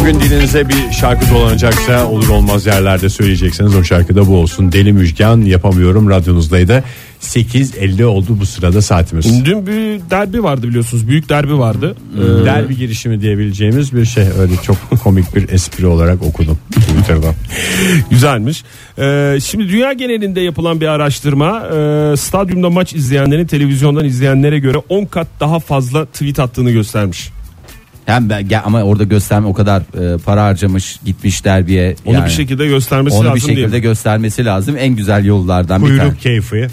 Bugün 0.00 0.20
dilinize 0.20 0.68
bir 0.68 0.92
şarkı 0.92 1.34
dolanacaksa 1.34 2.06
olur 2.06 2.28
olmaz 2.28 2.66
yerlerde 2.66 3.08
söyleyeceksiniz 3.08 3.76
o 3.76 3.84
şarkı 3.84 4.16
da 4.16 4.26
bu 4.26 4.36
olsun. 4.36 4.72
Deli 4.72 4.92
Müjgan 4.92 5.40
yapamıyorum 5.40 6.10
radyonuzdaydı. 6.10 6.84
8.50 7.20 8.04
oldu 8.04 8.26
bu 8.40 8.46
sırada 8.46 8.82
saatimiz. 8.82 9.44
Dün 9.44 9.66
bir 9.66 10.10
derbi 10.10 10.42
vardı 10.42 10.68
biliyorsunuz. 10.68 11.08
Büyük 11.08 11.28
derbi 11.28 11.58
vardı. 11.58 11.96
Ee, 12.16 12.44
Derbi 12.44 12.76
girişimi 12.76 13.20
diyebileceğimiz 13.20 13.92
bir 13.94 14.04
şey 14.04 14.24
öyle 14.40 14.52
çok 14.62 14.76
komik 15.04 15.36
bir 15.36 15.48
espri 15.48 15.86
olarak 15.86 16.22
okudum 16.22 16.58
Twitter'dan. 16.74 17.34
Güzelmiş. 18.10 18.64
Ee, 18.98 19.38
şimdi 19.44 19.68
dünya 19.68 19.92
genelinde 19.92 20.40
yapılan 20.40 20.80
bir 20.80 20.86
araştırma 20.86 21.60
e, 21.66 22.16
stadyumda 22.16 22.70
maç 22.70 22.94
izleyenlerin 22.94 23.46
televizyondan 23.46 24.04
izleyenlere 24.04 24.58
göre 24.58 24.78
10 24.88 25.04
kat 25.04 25.26
daha 25.40 25.58
fazla 25.58 26.04
tweet 26.06 26.38
attığını 26.38 26.70
göstermiş. 26.70 27.30
Hem 28.06 28.30
ben, 28.30 28.48
ya 28.50 28.62
ama 28.62 28.82
orada 28.82 29.04
gösterme 29.04 29.46
o 29.46 29.52
kadar 29.52 29.80
e, 29.80 30.18
para 30.18 30.44
harcamış 30.44 31.00
gitmiş 31.04 31.44
derbiye. 31.44 31.96
Onu 32.04 32.14
yani. 32.14 32.24
bir 32.24 32.30
şekilde 32.30 32.66
göstermesi 32.66 33.16
onu 33.16 33.24
lazım 33.24 33.36
bir 33.36 33.40
şekilde 33.40 33.70
diye. 33.70 33.80
göstermesi 33.80 34.44
lazım. 34.44 34.76
En 34.78 34.96
güzel 34.96 35.24
yollardan 35.24 35.82
bir 35.82 35.88
tane. 35.88 36.00
Kuyruk 36.00 36.20
keyfi, 36.20 36.68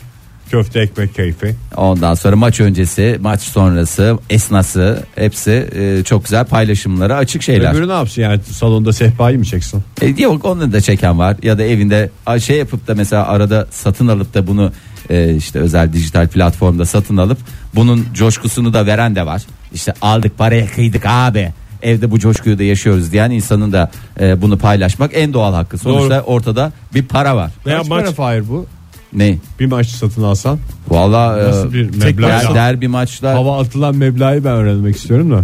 köfte 0.52 0.80
ekmek 0.80 1.16
keyfi. 1.16 1.56
Ondan 1.76 2.14
sonra 2.14 2.36
maç 2.36 2.60
öncesi, 2.60 3.18
maç 3.22 3.42
sonrası, 3.42 4.18
esnası 4.30 5.04
hepsi 5.16 5.70
e, 5.76 6.04
çok 6.04 6.23
güzel 6.23 6.46
paylaşımlara 6.46 7.16
açık 7.16 7.42
şeyler. 7.42 7.73
Öbürü 7.73 7.88
ne 7.88 7.94
yapsın 7.94 8.22
yani 8.22 8.40
salonda 8.52 8.94
sehpayı 8.94 9.38
mı 9.38 9.46
çeksin? 9.46 9.84
E, 10.02 10.08
yok 10.08 10.46
onu 10.46 10.73
da 10.73 10.82
çeken 10.82 11.20
var 11.20 11.38
ya 11.44 11.58
da 11.58 11.64
evinde 11.64 12.09
şey 12.40 12.58
yapıp 12.58 12.88
da 12.88 12.96
mesela 12.96 13.28
arada 13.28 13.68
satın 13.72 14.08
alıp 14.08 14.34
da 14.34 14.48
bunu 14.48 14.72
e, 15.09 15.36
işte 15.36 15.59
özel 15.59 15.94
dijital 15.94 16.28
platformda 16.28 16.86
satın 16.86 17.18
alıp 17.18 17.38
bunun 17.76 18.06
coşkusunu 18.14 18.73
da 18.73 18.86
veren 18.86 19.16
de 19.16 19.26
var. 19.26 19.42
İşte 19.73 19.94
aldık 20.02 20.38
paraya 20.38 20.68
kıydık 20.68 21.04
abi. 21.05 21.54
Evde 21.82 22.12
bu 22.12 22.20
coşkuyu 22.20 22.59
da 22.59 22.64
yaşıyoruz 22.64 23.12
diyen 23.12 23.31
insanın 23.31 23.72
da 23.72 23.92
e, 24.20 24.42
bunu 24.42 24.58
paylaşmak 24.58 25.12
en 25.14 25.34
doğal 25.34 25.53
hakkı. 25.53 25.78
Sonuçta 25.78 26.22
ortada 26.22 26.72
bir 26.94 27.03
para 27.03 27.36
var. 27.36 27.52
Veya 27.66 27.78
Kaç 27.78 27.88
maç 27.88 28.03
para 28.03 28.12
Fahir 28.12 28.50
bu? 28.50 28.66
Ne? 29.14 29.38
Bir 29.59 29.66
maç 29.66 29.88
satın 29.88 30.23
alsan 30.23 30.59
Vallahi 30.90 31.44
Nasıl 31.44 31.70
e, 31.70 31.73
bir 31.73 31.95
meblağ? 31.97 32.28
der- 32.28 32.56
derbi 32.56 32.88
maçlar 32.88 33.34
hava 33.36 33.59
atılan 33.62 33.95
meblağı 33.95 34.36
ben 34.44 34.52
öğrenmek 34.52 34.95
istiyorum 34.95 35.31
da. 35.31 35.42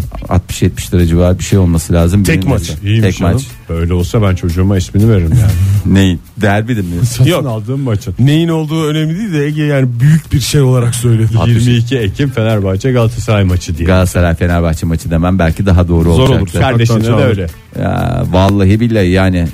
60-70 0.50 0.94
lira 0.94 1.06
civarı 1.06 1.40
bir 1.40 1.44
şey 1.44 1.60
olması 1.60 1.94
lazım. 1.94 2.24
Tek 2.24 2.48
maç. 2.48 2.72
Tek 3.02 3.22
maç. 3.22 3.42
Böyle 3.70 3.94
olsa 3.94 4.22
ben 4.22 4.36
çocuğuma 4.36 4.78
ismini 4.78 5.10
veririm 5.10 5.32
yani. 5.42 5.52
Neyin? 5.96 6.20
Derbi 6.38 6.78
de 6.78 6.82
mi? 6.82 7.06
satın 7.06 7.30
Yok. 7.32 7.46
aldığım 7.46 7.80
maçın. 7.80 8.16
Neyin 8.20 8.48
olduğu 8.50 8.86
önemli 8.86 9.18
değil 9.18 9.34
de 9.34 9.46
Ege 9.46 9.64
yani 9.64 9.88
büyük 10.00 10.34
bir 10.34 10.40
şey 10.40 10.62
olarak 10.62 10.96
söyledi. 10.96 11.32
22 11.48 11.98
Ekim 11.98 12.30
Fenerbahçe 12.30 12.92
Galatasaray 12.92 13.44
maçı 13.44 13.78
diye. 13.78 13.88
Galatasaray 13.88 14.36
Fenerbahçe 14.36 14.86
maçı 14.86 15.12
demem 15.12 15.40
belki 15.40 15.66
daha 15.66 15.88
doğru 15.88 16.14
Zor 16.14 16.30
olacak. 16.30 16.42
olur. 16.42 16.52
Kardeşine 16.62 17.04
de 17.04 17.14
öyle. 17.14 17.48
Ya 17.82 18.24
vallahi 18.32 18.80
billahi 18.80 19.10
yani 19.10 19.48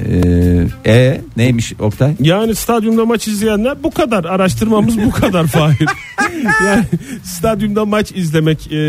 e, 0.86 0.92
e, 0.94 1.22
neymiş 1.38 1.73
Oktay? 1.80 2.14
Yani 2.20 2.56
stadyumda 2.56 3.06
maç 3.06 3.28
izleyenler 3.28 3.84
bu 3.84 3.92
kadar 3.92 4.23
araştırmamız 4.26 4.98
bu 4.98 5.12
kadar 5.12 5.48
Fahir. 5.48 5.89
yani 6.66 6.86
stadyumda 7.23 7.86
maç 7.86 8.12
izlemek 8.16 8.67
e, 8.72 8.80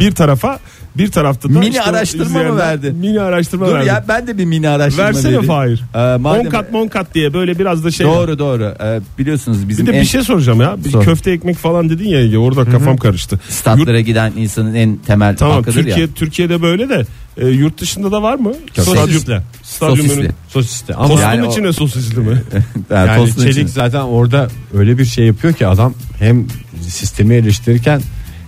bir 0.00 0.12
tarafa 0.12 0.58
bir 0.96 1.10
tarafta 1.10 1.48
da 1.48 1.52
Mini 1.58 1.68
işte 1.68 1.82
o 1.82 1.84
araştırma 1.84 2.42
mı 2.42 2.56
verdin? 2.56 2.96
Mini 2.96 3.20
araştırma 3.20 3.66
Dur 3.66 3.72
verdim. 3.74 3.88
ya 3.88 4.04
ben 4.08 4.26
de 4.26 4.38
bir 4.38 4.44
mini 4.44 4.68
araştırma 4.68 5.06
Versene 5.08 5.24
vereyim. 5.24 5.46
Fahir. 5.46 5.82
Ee, 5.94 5.98
madem- 5.98 6.46
10 6.46 6.50
kat 6.50 6.74
10 6.74 6.88
kat 6.88 7.14
diye 7.14 7.34
böyle 7.34 7.58
biraz 7.58 7.84
da 7.84 7.90
şey. 7.90 8.06
Doğru 8.06 8.38
doğru. 8.38 8.74
Ee, 8.84 9.00
biliyorsunuz 9.18 9.64
Bir 9.64 9.68
bizim 9.68 9.86
de 9.86 9.92
en 9.92 10.00
bir 10.00 10.06
şey 10.06 10.22
soracağım 10.22 10.60
ya. 10.60 10.76
Bir 10.84 10.90
Sor. 10.90 11.04
köfte 11.04 11.30
ekmek 11.30 11.56
falan 11.56 11.90
dedin 11.90 12.08
ya 12.08 12.40
orada 12.40 12.64
kafam 12.64 12.96
karıştı. 12.96 13.40
statlara 13.48 14.00
giden 14.00 14.32
insanın 14.36 14.74
en 14.74 14.96
temel 14.96 15.36
Tamam 15.36 15.54
hakkıdır 15.56 15.74
Türkiye 15.74 16.06
ya. 16.06 16.12
Türkiye'de 16.14 16.62
böyle 16.62 16.88
de 16.88 17.06
e, 17.36 17.46
yurt 17.48 17.80
dışında 17.80 18.12
da 18.12 18.22
var 18.22 18.34
mı? 18.34 18.52
Sosisli. 18.74 19.40
Stadyum 19.62 19.96
Sosisli. 19.96 20.20
önü. 20.20 20.30
Sosisli. 20.48 20.94
Ama 20.94 21.08
Tostun 21.08 21.22
Yani 21.22 21.44
o- 21.44 21.50
içine 21.50 21.72
sosisli 21.72 22.20
mi? 22.20 22.42
Yani 22.90 23.08
yani 23.08 23.34
Çelik 23.34 23.52
için. 23.52 23.66
zaten 23.66 24.00
orada 24.00 24.48
öyle 24.74 24.98
bir 24.98 25.04
şey 25.04 25.26
yapıyor 25.26 25.54
ki 25.54 25.66
adam 25.66 25.94
hem 26.18 26.46
sistemi 26.88 27.34
eleştirirken 27.34 28.00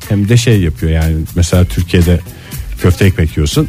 hem 0.09 0.29
de 0.29 0.37
şey 0.37 0.61
yapıyor 0.63 0.93
yani 0.93 1.17
mesela 1.37 1.65
Türkiye'de 1.65 2.21
köfte 2.83 3.05
ekmek 3.05 3.37
yiyorsun 3.37 3.69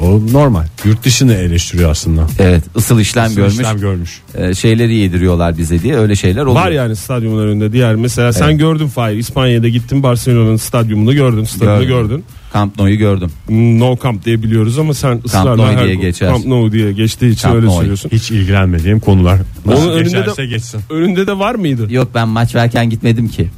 o 0.00 0.20
normal 0.32 0.64
yurt 0.84 1.04
dışını 1.04 1.34
eleştiriyor 1.34 1.90
aslında. 1.90 2.26
Evet 2.38 2.64
ısıl 2.76 3.00
işlem 3.00 3.34
görmüş. 3.34 3.54
İşlem 3.54 3.78
görmüş. 3.80 4.20
e, 4.34 4.54
şeyleri 4.54 4.94
yediriyorlar 4.94 5.58
bize 5.58 5.82
diye 5.82 5.96
öyle 5.96 6.16
şeyler 6.16 6.42
oluyor. 6.42 6.64
Var 6.64 6.70
yani 6.70 6.96
stadyumun 6.96 7.42
önünde 7.42 7.72
diğer 7.72 7.94
mesela 7.94 8.32
sen 8.32 8.58
gördün 8.58 8.86
Fahir 8.86 9.16
İspanya'da 9.16 9.68
gittin 9.68 10.02
Barcelona'nın 10.02 10.56
stadyumunu 10.56 11.14
gördün 11.14 11.44
stadını 11.44 11.84
Gördüm. 11.84 12.08
gördün. 12.08 12.24
Camp 12.54 12.78
Nou'yu 12.78 12.98
gördüm. 12.98 13.30
No 13.50 13.96
Camp 14.02 14.24
diye 14.24 14.42
biliyoruz 14.42 14.78
ama 14.78 14.94
sen 14.94 15.20
ısrarla 15.24 15.56
Nou 15.56 15.66
her 15.66 15.84
diye 15.84 15.94
geçer. 15.94 16.28
Camp 16.28 16.46
Nou 16.46 16.72
diye 16.72 16.92
geçtiği 16.92 17.30
için 17.30 17.42
Camp 17.48 17.56
öyle 17.56 17.70
söylüyorsun. 17.70 18.10
Hiç 18.12 18.30
ilgilenmediğim 18.30 19.00
konular. 19.00 19.38
Nasıl 19.66 19.82
Onun 19.82 19.92
önünde 19.96 20.26
de- 20.36 20.46
geçsin. 20.46 20.80
Önünde 20.90 21.26
de 21.26 21.38
var 21.38 21.54
mıydı? 21.54 21.86
Yok 21.92 22.08
ben 22.14 22.28
maç 22.28 22.54
verken 22.54 22.90
gitmedim 22.90 23.28
ki. 23.28 23.48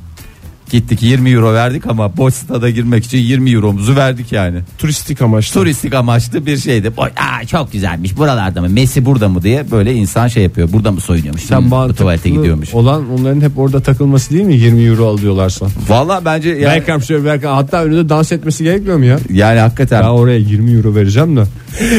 Gittik 0.72 1.02
20 1.02 1.30
euro 1.30 1.54
verdik 1.54 1.86
ama 1.86 2.16
boş 2.16 2.34
stada 2.34 2.70
girmek 2.70 3.04
için 3.04 3.18
20 3.18 3.50
euromuzu 3.50 3.96
verdik 3.96 4.32
yani. 4.32 4.58
Turistik 4.78 5.22
amaçlı. 5.22 5.60
Turistik 5.60 5.94
amaçlı 5.94 6.46
bir 6.46 6.56
şeydi. 6.56 6.96
Boy, 6.96 7.08
aa, 7.08 7.46
çok 7.46 7.72
güzelmiş 7.72 8.16
buralarda 8.16 8.60
mı 8.60 8.68
Messi 8.68 9.04
burada 9.04 9.28
mı 9.28 9.42
diye 9.42 9.70
böyle 9.70 9.94
insan 9.94 10.28
şey 10.28 10.42
yapıyor. 10.42 10.72
Burada 10.72 10.92
mı 10.92 11.00
soyunuyormuş? 11.00 11.42
Sen 11.42 11.60
Hmm, 11.60 11.92
tuvalete 11.92 12.30
gidiyormuş. 12.30 12.74
Olan 12.74 13.10
onların 13.10 13.40
hep 13.40 13.58
orada 13.58 13.80
takılması 13.80 14.30
değil 14.30 14.44
mi 14.44 14.54
20 14.54 14.82
euro 14.82 15.06
alıyorlarsa? 15.06 15.66
Valla 15.88 16.24
bence 16.24 16.48
yani, 16.48 16.64
Berkham 16.64 17.02
şöyle 17.02 17.24
Berkham 17.24 17.54
hatta 17.54 17.84
önünde 17.84 18.08
dans 18.08 18.32
etmesi 18.32 18.64
gerekmiyor 18.64 18.96
mu 18.96 19.04
ya? 19.04 19.18
yani 19.30 19.58
hakikaten 19.60 20.02
Ben 20.02 20.08
oraya 20.08 20.38
20 20.38 20.72
euro 20.72 20.94
vereceğim 20.94 21.36
de. 21.36 21.40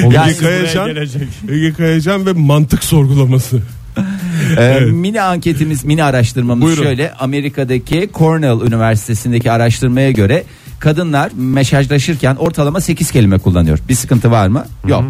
Onun 0.05 0.13
Yani 0.13 0.33
buraya 0.41 0.73
Kayacan. 0.73 0.89
Ege 1.49 1.73
Kayacan 1.73 2.25
ve 2.25 2.33
mantık 2.33 2.83
sorgulaması. 2.83 3.61
Ee, 4.57 4.79
mini 4.79 5.21
anketimiz, 5.21 5.85
mini 5.85 6.03
araştırmamız 6.03 6.65
Buyurun. 6.65 6.83
şöyle. 6.83 7.13
Amerika'daki 7.13 8.09
Cornell 8.13 8.61
Üniversitesi'ndeki 8.67 9.51
araştırmaya 9.51 10.11
göre 10.11 10.43
kadınlar 10.79 11.31
mesajlaşırken 11.35 12.35
ortalama 12.35 12.81
8 12.81 13.11
kelime 13.11 13.37
kullanıyor. 13.37 13.79
Bir 13.89 13.95
sıkıntı 13.95 14.31
var 14.31 14.47
mı? 14.47 14.65
Yok. 14.87 15.03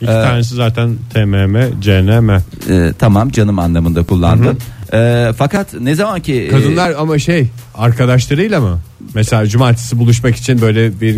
İki 0.00 0.10
Ee, 0.10 0.14
tanesi 0.14 0.54
zaten 0.54 0.90
TMM, 1.14 1.80
CNM. 1.80 2.30
Ee, 2.30 2.92
tamam 2.98 3.30
canım 3.30 3.58
anlamında 3.58 4.02
kullandım. 4.02 4.58
Ee, 4.92 5.30
fakat 5.36 5.74
ne 5.80 5.94
zaman 5.94 6.20
ki 6.20 6.34
e, 6.34 6.48
Kadınlar 6.48 6.92
ama 6.98 7.18
şey 7.18 7.46
arkadaşlarıyla 7.74 8.60
mı? 8.60 8.78
Mesela 9.14 9.46
cumartesi 9.46 9.98
buluşmak 9.98 10.36
için 10.36 10.60
böyle 10.60 11.00
bir 11.00 11.14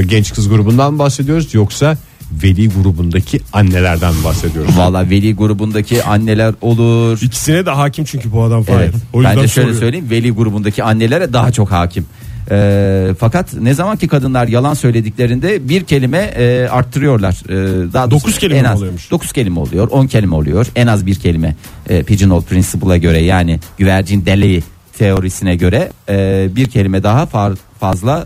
e, 0.00 0.02
genç 0.02 0.34
kız 0.34 0.48
grubundan 0.48 0.98
bahsediyoruz 0.98 1.54
yoksa 1.54 1.96
veli 2.42 2.68
grubundaki 2.68 3.40
annelerden 3.52 4.14
mi 4.14 4.24
bahsediyoruz? 4.24 4.78
Valla 4.78 5.10
veli 5.10 5.34
grubundaki 5.34 6.04
anneler 6.04 6.54
olur. 6.60 7.18
İkisine 7.22 7.66
de 7.66 7.70
hakim 7.70 8.04
çünkü 8.04 8.32
bu 8.32 8.42
adam 8.42 8.62
Fahir. 8.62 8.78
Evet. 8.80 8.94
O 9.12 9.24
ben 9.24 9.36
de 9.36 9.48
şöyle 9.48 9.48
soruyor. 9.48 9.80
söyleyeyim 9.80 10.10
veli 10.10 10.30
grubundaki 10.30 10.84
annelere 10.84 11.32
daha 11.32 11.52
çok 11.52 11.72
hakim. 11.72 12.06
Ee, 12.50 13.08
fakat 13.18 13.54
ne 13.54 13.74
zaman 13.74 13.96
ki 13.96 14.08
kadınlar 14.08 14.48
yalan 14.48 14.74
söylediklerinde 14.74 15.68
bir 15.68 15.84
kelime 15.84 16.18
e, 16.18 16.68
arttırıyorlar. 16.70 17.42
Ee, 17.48 17.92
daha 17.92 18.10
Dokuz 18.10 18.38
kelime 18.38 18.58
en 18.58 18.64
az, 18.64 18.78
oluyormuş? 18.78 19.10
9 19.10 19.32
kelime 19.32 19.60
oluyor, 19.60 19.88
10 19.88 20.06
kelime 20.06 20.34
oluyor. 20.34 20.66
En 20.76 20.86
az 20.86 21.06
bir 21.06 21.14
kelime. 21.14 21.56
E, 21.88 22.02
Pigeonhole 22.02 22.44
Principle'a 22.44 22.96
göre 22.96 23.18
yani 23.22 23.60
güvercin 23.78 24.26
deliği 24.26 24.62
teorisine 24.98 25.56
göre 25.56 25.90
e, 26.08 26.48
bir 26.56 26.66
kelime 26.66 27.02
daha 27.02 27.22
far- 27.22 27.56
fazla 27.80 28.24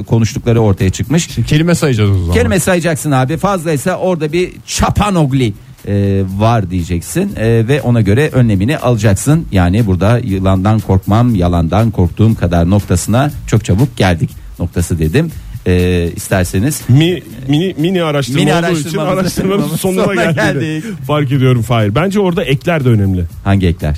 e, 0.00 0.04
konuştukları 0.04 0.60
ortaya 0.60 0.90
çıkmış. 0.90 1.28
Şimdi 1.30 1.48
kelime 1.48 1.74
sayacağız 1.74 2.10
o 2.10 2.18
zaman. 2.18 2.32
Kelime 2.34 2.60
sayacaksın 2.60 3.10
abi 3.10 3.36
fazlaysa 3.36 3.96
orada 3.96 4.32
bir 4.32 4.50
çapanogli 4.66 5.52
e, 5.88 6.22
var 6.38 6.70
diyeceksin 6.70 7.32
e, 7.36 7.68
ve 7.68 7.82
ona 7.82 8.00
göre 8.00 8.28
önlemini 8.32 8.78
alacaksın. 8.78 9.46
Yani 9.52 9.86
burada 9.86 10.18
yılandan 10.18 10.80
korkmam 10.80 11.34
yalandan 11.34 11.90
korktuğum 11.90 12.34
kadar 12.34 12.70
noktasına 12.70 13.30
çok 13.46 13.64
çabuk 13.64 13.96
geldik 13.96 14.30
noktası 14.58 14.98
dedim. 14.98 15.30
E, 15.66 16.08
isterseniz 16.16 16.82
Mi, 16.88 17.22
mini 17.48 17.74
mini 17.78 18.02
araştırma 18.02 18.40
Mini 18.40 18.54
olduğu 18.54 18.78
için 18.78 18.98
araştırmamız- 18.98 19.20
araştırmamızın 19.20 19.76
sonuna, 19.76 20.04
sonuna 20.04 20.14
geldik. 20.32 20.36
geldik. 20.36 20.84
Fark 21.06 21.32
ediyorum 21.32 21.62
Fahir. 21.62 21.94
Bence 21.94 22.20
orada 22.20 22.44
ekler 22.44 22.84
de 22.84 22.88
önemli. 22.88 23.24
hangi 23.44 23.66
ekler? 23.66 23.96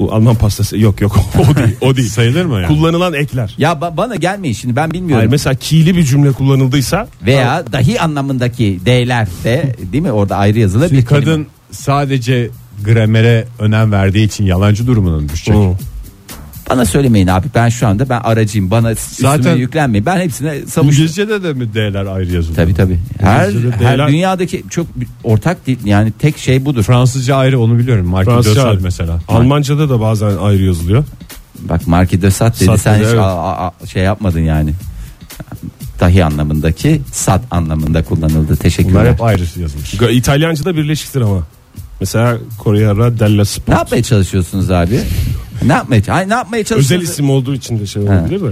Bu 0.00 0.12
Alman 0.12 0.34
pastası 0.36 0.78
yok 0.78 1.00
yok 1.00 1.16
o 1.38 1.56
değil 1.56 1.76
o 1.80 1.96
değil. 1.96 2.08
Sayılır 2.20 2.44
mı 2.44 2.54
yani? 2.54 2.66
Kullanılan 2.66 3.14
ekler. 3.14 3.54
Ya 3.58 3.72
ba- 3.72 3.96
bana 3.96 4.16
gelmeyin 4.16 4.54
şimdi 4.54 4.76
ben 4.76 4.90
bilmiyorum. 4.90 5.16
Hayır 5.16 5.30
mesela 5.30 5.54
ki'li 5.54 5.96
bir 5.96 6.02
cümle 6.04 6.32
kullanıldıysa 6.32 7.08
Veya 7.26 7.64
dahi 7.72 8.00
anlamındaki 8.00 8.80
D'ler 8.86 9.28
de 9.44 9.74
değil 9.92 10.02
mi 10.02 10.12
orada 10.12 10.36
ayrı 10.36 10.58
yazılı 10.58 10.88
Şimdi 10.88 11.00
bir 11.00 11.06
kelime. 11.06 11.24
kadın 11.24 11.46
sadece 11.70 12.50
gramere 12.84 13.44
önem 13.58 13.92
verdiği 13.92 14.26
için 14.26 14.44
yalancı 14.44 14.86
durumuna 14.86 15.16
mı 15.16 15.28
düşecek? 15.28 15.54
Hı. 15.56 15.72
Bana 16.70 16.84
söylemeyin 16.84 17.26
abi 17.26 17.46
ben 17.54 17.68
şu 17.68 17.86
anda 17.86 18.08
ben 18.08 18.20
aracıyım 18.20 18.70
bana 18.70 18.94
Zaten- 18.94 19.38
üstüme 19.38 19.58
yüklenmeyin. 19.60 20.06
Ben 20.06 20.20
hepsine 20.20 20.54
savuştum. 20.54 20.86
İngilizce'de 20.88 21.42
de 21.42 21.52
mi 21.52 21.74
D'ler 21.74 22.06
ayrı 22.06 22.32
yazılıyor? 22.34 22.56
Tabii 22.56 22.74
tabii. 22.74 22.98
Her, 23.20 23.48
İngilizce'de 23.48 23.84
her 23.86 23.98
D'ler- 23.98 24.08
dünyadaki 24.08 24.64
çok 24.70 25.00
bir- 25.00 25.06
ortak 25.24 25.66
dil 25.66 25.86
yani 25.86 26.12
tek 26.18 26.38
şey 26.38 26.64
budur. 26.64 26.82
Fransızca 26.82 27.36
ayrı 27.36 27.60
onu 27.60 27.78
biliyorum. 27.78 28.06
Marki 28.06 28.30
Fransızca 28.30 28.68
ayrı. 28.68 28.80
mesela. 28.82 29.20
Almanca'da 29.28 29.88
da 29.90 30.00
bazen 30.00 30.36
ayrı 30.36 30.62
yazılıyor. 30.62 31.04
Bak 31.58 31.86
Marki 31.86 32.22
de 32.22 32.30
Sat 32.30 32.54
dedi 32.56 32.64
Sat 32.64 32.80
sen 32.80 32.94
dedi, 32.94 33.04
hiç 33.04 33.10
evet. 33.10 33.20
a- 33.20 33.42
a- 33.42 33.66
a- 33.82 33.86
şey 33.86 34.02
yapmadın 34.02 34.40
yani. 34.40 34.74
dahi 36.00 36.24
anlamındaki 36.24 37.00
sat 37.12 37.40
anlamında 37.50 38.04
kullanıldı. 38.04 38.46
Bunlar 38.48 38.56
Teşekkürler. 38.56 39.12
hep 39.12 39.22
ayrı 39.22 39.42
yazılmış. 39.60 39.94
Ga- 39.94 40.12
İtalyanca'da 40.12 40.76
birleşiktir 40.76 41.20
ama. 41.20 41.40
Mesela 42.00 42.38
Corriere 42.64 43.18
della 43.18 43.36
Ne 43.36 43.44
Sport. 43.44 43.78
yapmaya 43.78 44.02
çalışıyorsunuz 44.02 44.70
abi? 44.70 45.00
Ne 45.66 45.72
yapmaya, 45.72 46.02
hayır, 46.08 46.28
ne 46.28 46.34
yapmaya 46.34 46.64
çalışıyorsunuz? 46.64 47.02
Özel 47.02 47.12
isim 47.12 47.30
olduğu 47.30 47.54
için 47.54 47.78
de 47.78 47.86
şey 47.86 48.02
olabilir 48.02 48.40
de. 48.40 48.50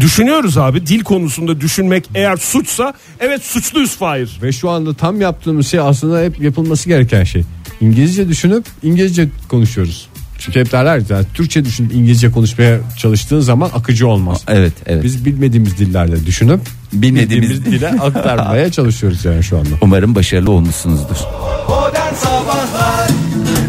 Düşünüyoruz 0.00 0.58
abi 0.58 0.86
dil 0.86 1.00
konusunda 1.00 1.60
düşünmek 1.60 2.04
eğer 2.14 2.36
suçsa 2.36 2.94
evet 3.20 3.42
suçluyuz 3.42 3.96
Fahir. 3.96 4.38
Ve 4.42 4.52
şu 4.52 4.70
anda 4.70 4.94
tam 4.94 5.20
yaptığımız 5.20 5.66
şey 5.68 5.80
aslında 5.80 6.20
hep 6.20 6.40
yapılması 6.40 6.88
gereken 6.88 7.24
şey. 7.24 7.42
İngilizce 7.80 8.28
düşünüp 8.28 8.64
İngilizce 8.82 9.28
konuşuyoruz. 9.48 10.08
Çünkü 10.38 10.60
hep 10.60 10.72
derler 10.72 11.02
ya 11.10 11.22
Türkçe 11.34 11.64
düşünüp 11.64 11.94
İngilizce 11.94 12.30
konuşmaya 12.30 12.80
çalıştığın 12.98 13.40
zaman 13.40 13.70
akıcı 13.74 14.08
olmaz. 14.08 14.42
Evet, 14.48 14.72
evet. 14.86 15.04
Biz 15.04 15.24
bilmediğimiz 15.24 15.78
dillerle 15.78 16.26
düşünüp 16.26 16.60
Bilmediğimiz 16.92 17.50
bildiğimiz 17.50 17.80
dile 17.80 17.88
aktarmaya 18.00 18.72
çalışıyoruz 18.72 19.24
yani 19.24 19.44
şu 19.44 19.58
anda. 19.58 19.68
Umarım 19.80 20.14
başarılı 20.14 20.50
olmuşsunuzdur. 20.50 21.16
Modern 21.68 22.14
Sabahlar 22.14 23.08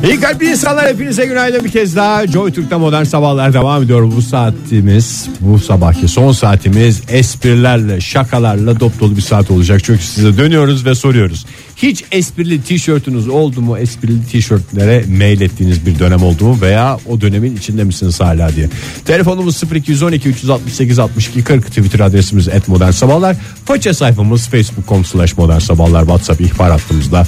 İyi 0.04 0.20
kalpli 0.20 0.50
insanlar 0.50 0.88
hepinize 0.88 1.26
günaydın 1.26 1.64
bir 1.64 1.72
kez 1.72 1.96
daha. 1.96 2.28
Joy 2.28 2.52
Türk'te 2.52 2.76
modern 2.76 3.04
sabahlar 3.04 3.54
devam 3.54 3.84
ediyor. 3.84 4.12
Bu 4.16 4.22
saatimiz 4.22 5.30
bu 5.40 5.60
sabahki 5.60 6.08
son 6.08 6.32
saatimiz 6.32 7.02
esprilerle 7.10 8.02
şakalarla 8.02 8.80
dop 8.80 9.00
dolu 9.00 9.18
bir 9.18 9.22
saat 9.22 9.52
olacak. 9.52 9.82
Çünkü 9.84 10.04
size 10.04 10.38
dönüyoruz 10.38 10.86
ve 10.86 10.96
soruyoruz. 10.96 11.46
Hiç 11.76 12.04
esprili 12.12 12.62
tişörtünüz 12.62 13.28
oldu 13.28 13.62
mu? 13.62 13.78
Esprili 13.78 14.26
tişörtlere 14.26 15.04
mail 15.18 15.42
ettiğiniz 15.42 15.86
bir 15.86 16.00
dönem 16.00 16.24
oldu 16.24 16.46
mu? 16.46 16.58
Veya 16.62 16.98
o 17.10 17.22
dönemin 17.22 17.56
içinde 17.56 17.84
misiniz 17.84 18.20
hala 18.20 18.56
diye. 18.56 18.70
Telefonumuz 19.06 19.64
0212 19.74 20.30
368 20.30 21.00
62 21.00 21.44
40 21.44 21.68
Twitter 21.68 22.00
adresimiz 22.00 22.48
et 22.48 22.68
modern 22.68 22.92
sabahlar. 22.92 23.36
Faça 23.66 23.94
sayfamız 23.94 24.48
facebook.com 24.48 25.06
slash 25.06 25.38
modern 25.38 25.60
sabahlar. 25.60 26.02
WhatsApp 26.02 26.42
ihbar 26.42 26.72
hattımızda 26.72 27.28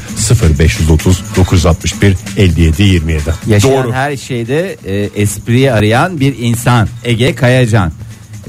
0530 0.59 1.23
961 1.37 2.15
57 2.61 2.83
27. 2.83 3.21
Yaşayan 3.47 3.83
Doğru. 3.83 3.93
her 3.93 4.17
şeyde 4.17 4.77
e, 4.85 5.09
espriyi 5.15 5.71
arayan 5.71 6.19
bir 6.19 6.35
insan. 6.39 6.87
Ege 7.03 7.35
Kayacan. 7.35 7.91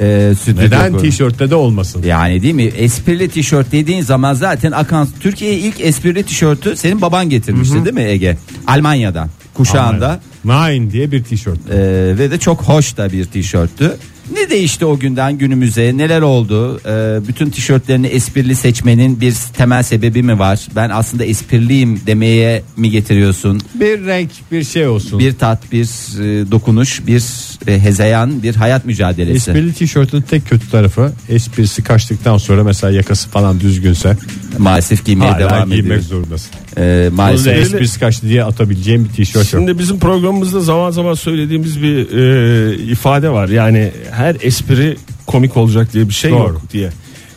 E, 0.01 0.33
stüdyo 0.41 0.63
Neden 0.65 0.93
konuğu. 0.93 1.03
tişörtte 1.03 1.51
de 1.51 1.55
olmasın? 1.55 2.03
Yani 2.07 2.43
değil 2.43 2.55
mi? 2.55 2.63
Esprili 2.63 3.29
tişört 3.29 3.73
dediğin 3.73 4.03
zaman 4.03 4.35
zaten 4.35 4.73
akan 4.73 5.09
Türkiye'ye 5.21 5.59
ilk 5.59 5.81
esprili 5.81 6.23
tişörtü 6.23 6.77
senin 6.77 7.01
baban 7.01 7.31
getirmişti 7.31 7.85
değil 7.85 7.95
mi 7.95 8.03
Ege? 8.03 8.37
Almanya'dan. 8.67 9.31
Kuşağında. 9.55 10.21
Nine 10.45 10.91
diye 10.91 11.13
bir 11.13 11.25
tişört. 11.25 11.59
E, 11.71 11.79
ve 12.19 12.31
de 12.31 12.39
çok 12.39 12.63
hoş 12.63 12.97
da 12.97 13.13
bir 13.13 13.25
tişörttü. 13.25 13.97
Ne 14.33 14.51
değişti 14.51 14.87
o 14.87 14.99
günden 14.99 15.39
günümüze? 15.39 15.97
Neler 15.97 16.23
oldu? 16.23 16.81
E, 16.87 17.29
bütün 17.29 17.51
tişörtlerini 17.51 18.07
esprili 18.07 18.57
seçmenin 18.57 19.21
bir 19.21 19.35
temel 19.57 19.83
sebebi 19.83 20.23
mi 20.23 20.39
var? 20.39 20.67
Ben 20.77 20.91
aslında 20.91 21.25
espriliyim 21.25 22.01
demeye 22.07 22.63
mi 22.77 22.91
getiriyorsun? 22.91 23.61
Bir 23.75 24.07
renk 24.07 24.31
bir 24.53 24.65
şey 24.65 24.87
olsun. 24.87 25.19
Bir 25.19 25.33
tat, 25.33 25.73
bir 25.73 25.85
e, 25.85 26.51
dokunuş, 26.51 27.07
bir 27.07 27.23
e, 27.67 27.81
hezeyan, 27.81 28.43
bir 28.43 28.55
hayat 28.55 28.85
mücadelesi. 28.85 29.51
Esprili 29.51 29.73
tişörtün 29.73 30.21
tek 30.21 30.49
kötü 30.49 30.71
tarafı 30.71 31.13
esprisi 31.29 31.85
kaçtıktan 31.85 32.39
sonra 32.39 32.65
mesela 32.65 32.93
yakası 32.93 33.29
falan 33.29 33.61
düzgünse 33.61 34.17
Maalesef 34.59 35.05
giymeye 35.05 35.31
hala 35.33 35.39
devam 35.51 35.71
giymek 35.71 35.85
ediyor. 35.87 36.01
zorundasın. 36.03 36.51
E, 36.77 37.05
Onun 37.07 37.15
maalesef. 37.17 37.57
esprisi 37.57 38.01
kaçtı 38.01 38.29
diye 38.29 38.45
atabileceğim 38.45 39.05
bir 39.05 39.09
tişört 39.11 39.37
yok. 39.53 39.61
Şimdi 39.63 39.79
bizim 39.79 39.99
programımızda 39.99 40.61
zaman 40.61 40.91
zaman 40.91 41.15
söylediğimiz 41.15 41.83
bir 41.83 42.19
e, 42.19 42.77
ifade 42.77 43.29
var. 43.31 43.49
Yani 43.49 43.93
her 44.11 44.37
espri 44.43 44.97
komik 45.27 45.57
olacak 45.57 45.93
diye 45.93 46.09
bir 46.09 46.15
şey 46.15 46.31
Doğru. 46.31 46.39
yok 46.53 46.63
diye. 46.73 46.91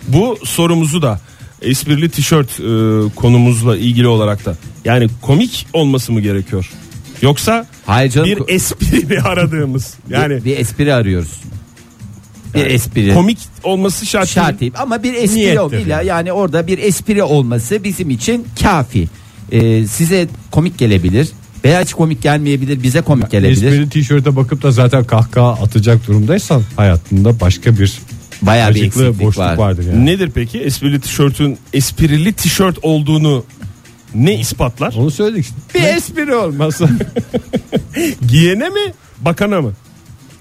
Bu 0.07 0.38
sorumuzu 0.44 1.01
da 1.01 1.19
esprili 1.62 2.10
tişört 2.10 2.50
e, 2.60 2.63
konumuzla 3.16 3.78
ilgili 3.78 4.07
olarak 4.07 4.45
da 4.45 4.56
yani 4.86 5.07
komik 5.21 5.68
olması 5.74 6.12
mı 6.12 6.21
gerekiyor? 6.21 6.69
Yoksa 7.21 7.65
Hayır 7.85 8.12
canım, 8.12 8.29
bir 8.29 8.53
espri 8.53 9.06
mi 9.06 9.19
aradığımız? 9.19 9.94
Yani 10.09 10.35
bir, 10.35 10.45
bir 10.45 10.57
espri 10.57 10.94
arıyoruz. 10.94 11.41
Bir 12.56 12.65
espri. 12.65 13.13
komik 13.13 13.38
olması 13.63 14.06
şart, 14.06 14.29
şart 14.29 14.59
değil. 14.59 14.73
ama 14.77 15.03
bir 15.03 15.13
espri. 15.13 15.81
İlla 15.81 16.01
yani. 16.01 16.31
orada 16.31 16.67
bir 16.67 16.77
espri 16.77 17.23
olması 17.23 17.83
bizim 17.83 18.09
için 18.09 18.47
kafi. 18.62 19.07
E, 19.51 19.88
size 19.88 20.27
komik 20.51 20.77
gelebilir 20.77 21.29
veya 21.65 21.81
hiç 21.81 21.94
komik 21.94 22.21
gelmeyebilir 22.21 22.83
bize 22.83 23.01
komik 23.01 23.31
gelebilir. 23.31 23.68
Esprili 23.68 23.89
tişörte 23.89 24.35
bakıp 24.35 24.63
da 24.63 24.71
zaten 24.71 25.03
kahkaha 25.03 25.51
atacak 25.51 26.07
durumdaysan 26.07 26.63
hayatında 26.75 27.39
başka 27.39 27.77
bir 27.77 28.00
Bayağı 28.41 28.75
bir 28.75 28.83
eksiklik 28.83 29.19
boşluk 29.19 29.38
var. 29.38 29.57
vardır 29.57 29.85
yani. 29.88 30.06
Nedir 30.06 30.31
peki 30.35 30.59
esprili 30.59 31.01
tişörtün 31.01 31.57
esprili 31.73 32.33
tişört 32.33 32.77
olduğunu 32.81 33.44
ne 34.15 34.39
ispatlar? 34.39 34.94
Onu 34.97 35.12
söyledik 35.12 35.45
işte. 35.45 35.56
Bir 35.75 35.95
espri 35.97 36.35
olmasa. 36.35 36.89
Giyene 38.27 38.69
mi 38.69 38.94
bakana 39.21 39.62
mı? 39.62 39.73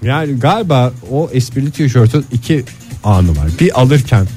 yani 0.05 0.39
galiba 0.39 0.93
o 1.11 1.29
esprili 1.33 1.71
tişörtün 1.71 2.25
iki 2.31 2.63
anı 3.03 3.29
var. 3.29 3.47
Bir 3.59 3.81
alırken 3.81 4.27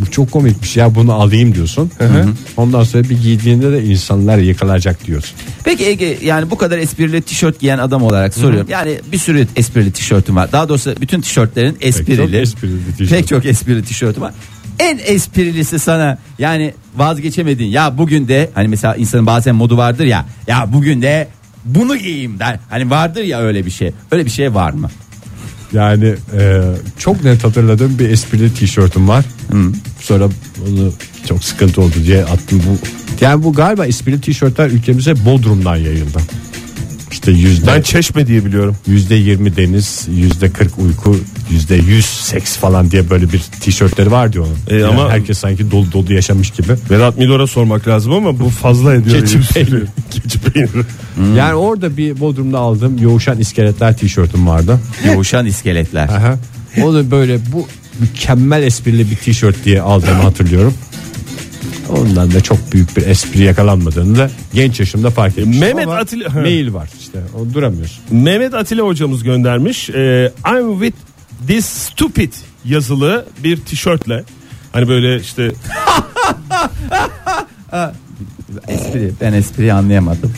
bu 0.00 0.10
çok 0.10 0.30
komikmiş 0.30 0.76
ya 0.76 0.94
bunu 0.94 1.12
alayım 1.12 1.54
diyorsun. 1.54 1.90
Ondan 2.56 2.84
sonra 2.84 3.04
bir 3.04 3.22
giydiğinde 3.22 3.72
de 3.72 3.84
insanlar 3.84 4.38
yıkılacak 4.38 5.06
diyorsun. 5.06 5.36
Peki 5.64 5.86
Ege 5.86 6.18
yani 6.22 6.50
bu 6.50 6.58
kadar 6.58 6.78
esprili 6.78 7.22
tişört 7.22 7.60
giyen 7.60 7.78
adam 7.78 8.02
olarak 8.02 8.34
soruyorum. 8.34 8.70
Yani 8.70 9.00
bir 9.12 9.18
sürü 9.18 9.46
esprili 9.56 9.92
tişörtüm 9.92 10.36
var. 10.36 10.52
Daha 10.52 10.68
doğrusu 10.68 10.94
bütün 11.00 11.20
tişörtlerin 11.20 11.76
esprili. 11.80 12.16
çok 12.16 12.34
esprili 12.34 12.96
tişört. 12.96 13.10
Pek 13.10 13.28
çok 13.28 13.46
esprili 13.46 13.84
tişörtüm 13.84 14.22
var. 14.22 14.34
En 14.78 14.98
esprilisi 15.04 15.78
sana 15.78 16.18
yani 16.38 16.74
vazgeçemedin. 16.96 17.66
Ya 17.66 17.98
bugün 17.98 18.28
de 18.28 18.50
hani 18.54 18.68
mesela 18.68 18.96
insanın 18.96 19.26
bazen 19.26 19.54
modu 19.54 19.76
vardır 19.76 20.04
ya. 20.04 20.26
Ya 20.46 20.68
bugün 20.72 21.02
de 21.02 21.28
bunu 21.64 21.96
giyeyim 21.96 22.38
der. 22.38 22.58
Hani 22.70 22.90
vardır 22.90 23.24
ya 23.24 23.40
öyle 23.40 23.66
bir 23.66 23.70
şey. 23.70 23.92
Öyle 24.10 24.24
bir 24.24 24.30
şey 24.30 24.54
var 24.54 24.70
mı? 24.70 24.90
Yani 25.72 26.14
e, 26.38 26.62
çok 26.98 27.24
net 27.24 27.44
hatırladığım 27.44 27.98
bir 27.98 28.10
esprili 28.10 28.54
tişörtüm 28.54 29.08
var. 29.08 29.24
Sonra 30.00 30.24
onu 30.62 30.92
çok 31.28 31.44
sıkıntı 31.44 31.80
oldu 31.80 31.94
diye 32.06 32.24
attım 32.24 32.62
bu. 32.68 32.78
Yani 33.24 33.44
bu 33.44 33.52
galiba 33.52 33.86
esprili 33.86 34.20
tişörtler 34.20 34.70
ülkemize 34.70 35.24
Bodrum'dan 35.24 35.76
yayıldı. 35.76 36.18
İşte 37.28 37.32
yüzde 37.48 37.66
Ben 37.66 37.82
çeşme 37.82 38.26
diye 38.26 38.44
biliyorum. 38.44 38.76
yüzde 38.86 39.14
yirmi 39.14 39.56
deniz, 39.56 40.06
yüzde 40.10 40.50
kırk 40.50 40.78
uyku, 40.78 41.16
yüzde 41.50 41.74
yüz 41.74 42.04
seks 42.06 42.56
falan 42.56 42.90
diye 42.90 43.10
böyle 43.10 43.32
bir 43.32 43.38
tişörtleri 43.38 44.10
var 44.10 44.32
diyor 44.32 44.46
onun. 44.46 44.78
E, 44.78 44.80
Yani 44.80 44.94
ama- 45.00 45.10
herkes 45.10 45.38
sanki 45.38 45.70
dolu 45.70 45.92
dolu 45.92 46.12
yaşamış 46.12 46.50
gibi. 46.50 46.72
Vedat 46.90 47.18
Milor'a 47.18 47.46
sormak 47.46 47.88
lazım 47.88 48.12
ama 48.12 48.38
bu 48.40 48.48
fazla 48.48 48.94
ediyor. 48.94 49.20
Keçi 49.20 49.40
peyniri. 49.54 49.84
Keçi 50.10 50.38
peyniri. 50.40 50.84
Yani 51.36 51.54
orada 51.54 51.96
bir 51.96 52.20
Bodrum'da 52.20 52.58
aldığım 52.58 52.98
yoğuşan 52.98 53.38
iskeletler 53.38 53.96
tişörtüm 53.96 54.46
vardı. 54.46 54.80
Yoğuşan 55.06 55.46
iskeletler. 55.46 56.08
Aha. 56.08 56.38
O 56.82 56.94
da 56.94 57.10
böyle 57.10 57.38
bu 57.52 57.66
mükemmel 58.00 58.62
esprili 58.62 59.10
bir 59.10 59.16
tişört 59.16 59.64
diye 59.64 59.80
aldığımı 59.82 60.22
hatırlıyorum. 60.22 60.74
Ondan 61.88 62.32
da 62.32 62.40
çok 62.40 62.72
büyük 62.72 62.96
bir 62.96 63.06
espri 63.06 63.42
yakalanmadığını 63.42 64.18
da 64.18 64.30
genç 64.54 64.80
yaşımda 64.80 65.10
fark 65.10 65.38
etmiştim. 65.38 65.60
Mehmet 65.66 65.86
Ama 65.86 65.96
Atilla- 66.00 66.40
mail 66.42 66.72
var 66.72 66.88
işte 67.00 67.18
o 67.40 67.54
duramıyorsun. 67.54 67.98
Mehmet 68.10 68.54
Atilla 68.54 68.82
hocamız 68.84 69.22
göndermiş. 69.22 69.90
Ee, 69.90 70.32
I'm 70.48 70.72
with 70.80 70.96
this 71.46 71.66
stupid 71.66 72.32
yazılı 72.64 73.26
bir 73.44 73.56
tişörtle. 73.60 74.24
Hani 74.72 74.88
böyle 74.88 75.20
işte 75.20 75.52
Espri. 78.68 79.12
Ben 79.20 79.32
espriyi 79.32 79.72
anlayamadım. 79.72 80.32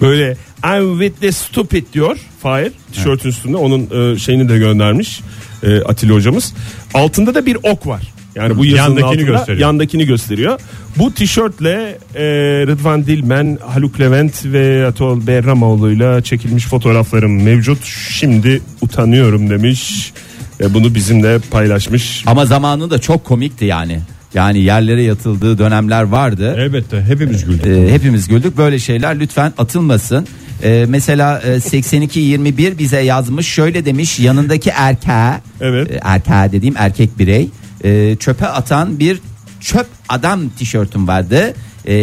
böyle 0.00 0.36
I'm 0.64 0.98
with 1.00 1.20
the 1.20 1.32
stupid 1.32 1.84
diyor 1.92 2.18
Fahir 2.42 2.72
tişörtün 2.92 3.28
üstünde 3.28 3.56
onun 3.56 4.12
e, 4.14 4.18
şeyini 4.18 4.48
de 4.48 4.58
göndermiş 4.58 5.20
e, 5.62 5.80
Atilla 5.80 6.14
hocamız. 6.14 6.54
Altında 6.94 7.34
da 7.34 7.46
bir 7.46 7.56
ok 7.62 7.86
var. 7.86 8.02
Yani 8.34 8.56
bu 8.56 8.64
yazının 8.64 8.76
Yandakini 8.96 9.04
altında 9.06 9.22
gösteriyor. 9.38 9.58
yandakini 9.60 10.06
gösteriyor. 10.06 10.60
Bu 10.98 11.14
tişörtle 11.14 11.98
e, 12.14 12.22
Rıdvan 12.66 13.06
Dilmen, 13.06 13.58
Haluk 13.66 14.00
Levent 14.00 14.44
ve 14.44 14.86
Atol 14.86 15.26
Berramoğlu'yla 15.26 16.20
çekilmiş 16.22 16.64
fotoğraflarım 16.66 17.42
mevcut. 17.42 17.84
Şimdi 18.10 18.60
utanıyorum 18.80 19.50
demiş. 19.50 20.12
Ve 20.60 20.74
bunu 20.74 20.94
bizimle 20.94 21.38
paylaşmış. 21.50 22.22
Ama 22.26 22.46
zamanında 22.46 22.98
çok 22.98 23.24
komikti 23.24 23.64
yani. 23.64 23.98
Yani 24.34 24.58
yerlere 24.58 25.02
yatıldığı 25.02 25.58
dönemler 25.58 26.02
vardı. 26.02 26.54
Elbette 26.58 27.02
hepimiz 27.02 27.44
güldük. 27.44 27.66
Ee, 27.66 27.92
hepimiz 27.92 28.28
güldük. 28.28 28.56
Böyle 28.56 28.78
şeyler 28.78 29.20
lütfen 29.20 29.52
atılmasın. 29.58 30.26
Ee, 30.64 30.84
mesela 30.88 31.40
e, 31.40 31.60
8221 31.60 32.78
bize 32.78 33.00
yazmış 33.00 33.46
şöyle 33.46 33.84
demiş 33.84 34.18
yanındaki 34.20 34.70
erkeğe 34.70 35.40
Evet. 35.60 35.90
e, 35.90 36.00
erkeğe 36.02 36.52
dediğim 36.52 36.74
erkek 36.78 37.18
birey 37.18 37.48
e, 37.84 38.16
çöpe 38.16 38.46
atan 38.46 38.98
bir 38.98 39.20
çöp 39.60 39.86
adam 40.08 40.48
tişörtüm 40.48 41.08
vardı. 41.08 41.54
E, 41.88 41.94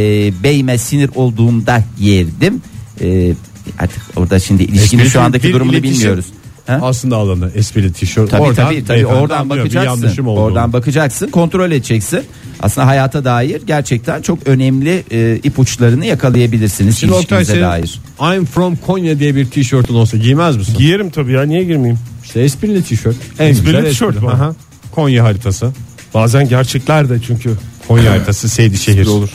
beyime 0.43 0.77
sinir 0.77 1.09
olduğumda 1.15 1.83
giyerdim. 1.99 2.61
E, 3.01 3.33
artık 3.79 4.01
orada 4.15 4.39
şimdi 4.39 4.63
ilişkinin 4.63 5.03
Espri- 5.03 5.09
şu 5.09 5.21
andaki 5.21 5.47
bir 5.47 5.53
durumunu 5.53 5.75
iletişim- 5.77 5.93
bilmiyoruz. 5.97 6.25
Ha? 6.67 6.79
aslında 6.81 7.15
alanı 7.15 7.51
esprili 7.55 7.93
tişört. 7.93 8.31
Tabii 8.31 8.41
Oradan 8.41 8.65
tabii 8.65 8.85
tabii 8.85 9.05
oradan 9.05 9.49
bakacaksın. 9.49 10.25
Oradan 10.25 10.73
bakacaksın, 10.73 11.27
kontrol 11.27 11.71
edeceksin. 11.71 12.21
Aslında 12.59 12.87
hayata 12.87 13.25
dair 13.25 13.61
gerçekten 13.67 14.21
çok 14.21 14.47
önemli 14.47 15.03
e, 15.11 15.39
ipuçlarını 15.43 16.05
yakalayabilirsiniz 16.05 16.97
Şimdi 16.97 17.13
Oktay 17.13 17.45
senin 17.45 17.61
dair. 17.61 17.99
I'm 18.35 18.45
from 18.45 18.75
Konya 18.75 19.19
diye 19.19 19.35
bir 19.35 19.45
tişörtün 19.45 19.93
olsa 19.93 20.17
giymez 20.17 20.57
misin? 20.57 20.75
Giyerim 20.77 21.09
tabii 21.09 21.31
ya 21.31 21.43
niye 21.43 21.63
girmeyeyim? 21.63 21.99
İşte 22.23 22.41
esprili 22.41 22.83
tişört. 22.83 23.15
En 23.39 23.47
Esprili 23.47 23.65
güzel 23.65 23.89
tişört 23.89 24.15
esprili. 24.15 24.31
Aha. 24.31 24.55
Konya 24.91 25.23
haritası. 25.23 25.71
Bazen 26.13 26.49
gerçekler 26.49 27.09
de 27.09 27.19
çünkü 27.27 27.51
Konya 27.87 28.11
haritası 28.11 28.49
Seydişehir 28.49 29.07
olur. 29.07 29.29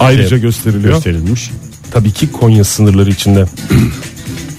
Ayrıca 0.00 0.38
gösteriliyor. 0.38 0.94
gösterilmiş. 0.94 1.50
Tabii 1.92 2.12
ki 2.12 2.32
Konya 2.32 2.64
sınırları 2.64 3.10
içinde. 3.10 3.44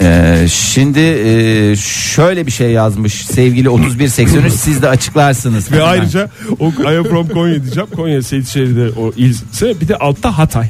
Ee, 0.01 0.47
şimdi 0.51 0.99
e, 0.99 1.75
şöyle 1.75 2.45
bir 2.45 2.51
şey 2.51 2.71
yazmış 2.71 3.13
sevgili 3.13 3.69
3183 3.69 4.53
siz 4.53 4.81
de 4.81 4.89
açıklarsınız. 4.89 5.71
Ve 5.71 5.83
ayrıca 5.83 6.29
o 6.59 6.69
I 6.69 6.97
am 6.97 7.03
from 7.03 7.27
Konya 7.27 7.63
diyeceğim. 7.63 7.89
Konya 7.95 8.23
Seyitşehir'de 8.23 8.89
o 8.99 9.11
ilse 9.17 9.81
bir 9.81 9.87
de 9.87 9.95
altta 9.95 10.37
Hatay. 10.37 10.69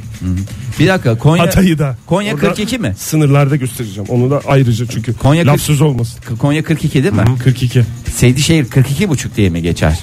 bir 0.79 0.88
dakika 0.88 1.17
Konya 1.17 1.44
Hatay'ı 1.44 1.79
da. 1.79 1.98
Konya 2.05 2.34
Orada 2.34 2.48
42 2.48 2.77
mi? 2.77 2.96
Sınırlarda 2.98 3.55
göstereceğim. 3.55 4.10
Onu 4.10 4.32
da 4.32 4.41
ayrıca 4.48 4.86
çünkü 4.86 5.13
Konya 5.13 5.48
lafsız 5.48 5.82
olmasın. 5.82 6.20
Konya 6.39 6.63
42 6.63 7.03
değil 7.03 7.13
mi? 7.13 7.24
42. 7.44 7.84
Seydişehir 8.15 8.65
42 8.65 9.10
buçuk 9.10 9.36
diye 9.36 9.50
mi 9.50 9.62
geçer? 9.62 10.00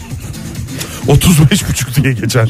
35 1.08 1.68
buçuk 1.68 1.94
diye 1.96 2.12
geçer. 2.12 2.48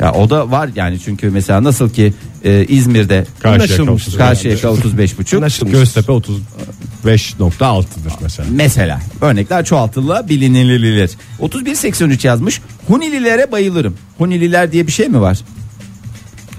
Ya 0.00 0.12
o 0.12 0.30
da 0.30 0.50
var 0.50 0.70
yani 0.74 1.00
çünkü 1.00 1.30
mesela 1.30 1.64
nasıl 1.64 1.90
ki 1.90 2.14
e, 2.44 2.64
İzmir'de 2.68 3.26
Karşıyaka 3.40 3.64
Anlaşılmış. 3.64 4.02
35. 4.02 4.18
Karşıyaka 4.18 4.68
35 4.68 5.18
buçuk. 5.18 5.40
Göztepe 5.72 6.12
35.6'dır 6.12 8.12
mesela. 8.22 8.48
Mesela 8.52 9.00
örnekler 9.20 9.64
çoğaltılabilir. 9.64 11.10
3183 11.42 12.24
yazmış. 12.24 12.60
Hunililere 12.88 13.52
bayılırım. 13.52 13.94
Hunililer 14.18 14.72
diye 14.72 14.86
bir 14.86 14.92
şey 14.92 15.08
mi 15.08 15.20
var? 15.20 15.38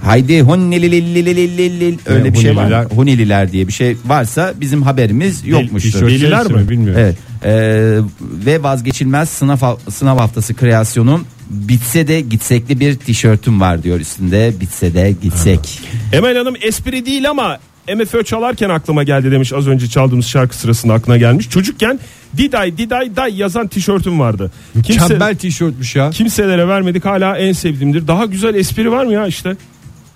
Haydi 0.04 0.42
Hunililililililil 0.42 1.98
öyle 2.06 2.34
bir 2.34 2.38
şey 2.40 2.56
var. 2.56 2.64
mı? 2.66 2.70
Hunililer- 2.72 2.96
Hunililer 2.96 3.52
diye 3.52 3.68
bir 3.68 3.74
şey 3.74 3.98
varsa 4.06 4.54
bizim 4.62 4.82
haberimiz 4.84 5.48
yokmuştur. 5.48 6.08
Veliler 6.08 6.38
serisi 6.44 6.54
mi? 6.54 6.70
Bilmiyorum. 6.70 7.02
Evet. 7.04 7.16
Ee, 7.46 7.98
ve 8.46 8.64
vazgeçilmez 8.64 9.30
sınav 9.30 9.58
sınav 9.90 10.18
haftası 10.18 10.54
kreasyonum 10.54 11.26
bitse 11.50 12.08
de 12.08 12.22
gitsekli 12.22 12.80
bir 12.80 12.96
tişörtüm 12.96 13.62
var 13.62 13.84
diyor 13.84 14.00
üstünde 14.00 14.54
bitse 14.62 14.94
de 14.94 15.16
gitsek. 15.22 15.80
Emel 16.14 16.38
Hanım 16.38 16.54
espri 16.62 17.06
değil 17.06 17.30
ama 17.30 17.58
MFÖ 17.96 18.24
çalarken 18.24 18.70
aklıma 18.70 19.04
geldi 19.04 19.32
demiş 19.32 19.54
az 19.54 19.68
önce 19.68 19.88
çaldığımız 19.90 20.26
şarkı 20.28 20.56
sırasında 20.58 20.94
aklına 20.94 21.18
gelmiş. 21.18 21.50
Çocukken 21.50 22.00
Diday 22.38 22.78
Diday 22.78 23.16
Day 23.16 23.34
yazan 23.36 23.68
tişörtüm 23.68 24.20
vardı. 24.20 24.52
Kimse, 24.84 25.04
Mükemmel 25.04 25.36
tişörtmüş 25.36 25.96
ya. 25.96 26.10
kimselere 26.10 26.68
vermedik 26.68 27.06
hala 27.06 27.38
en 27.38 27.52
sevdiğimdir. 27.52 28.08
Daha 28.08 28.26
güzel 28.26 28.56
espri 28.56 28.92
var 28.92 29.06
mı 29.06 29.14
ya 29.14 29.28
işte? 29.28 29.56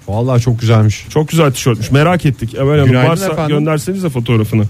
Vallahi 0.08 0.42
çok 0.42 0.60
güzelmiş. 0.60 1.06
Çok 1.10 1.30
güzel 1.30 1.52
tişörtmüş 1.52 1.92
merak 1.92 2.26
ettik. 2.26 2.56
Emel 2.56 2.70
Hanım 2.74 2.86
Günaydın 2.86 3.10
varsa 3.10 3.26
efendim. 3.32 3.58
göndersenize 3.58 4.10
fotoğrafını. 4.10 4.64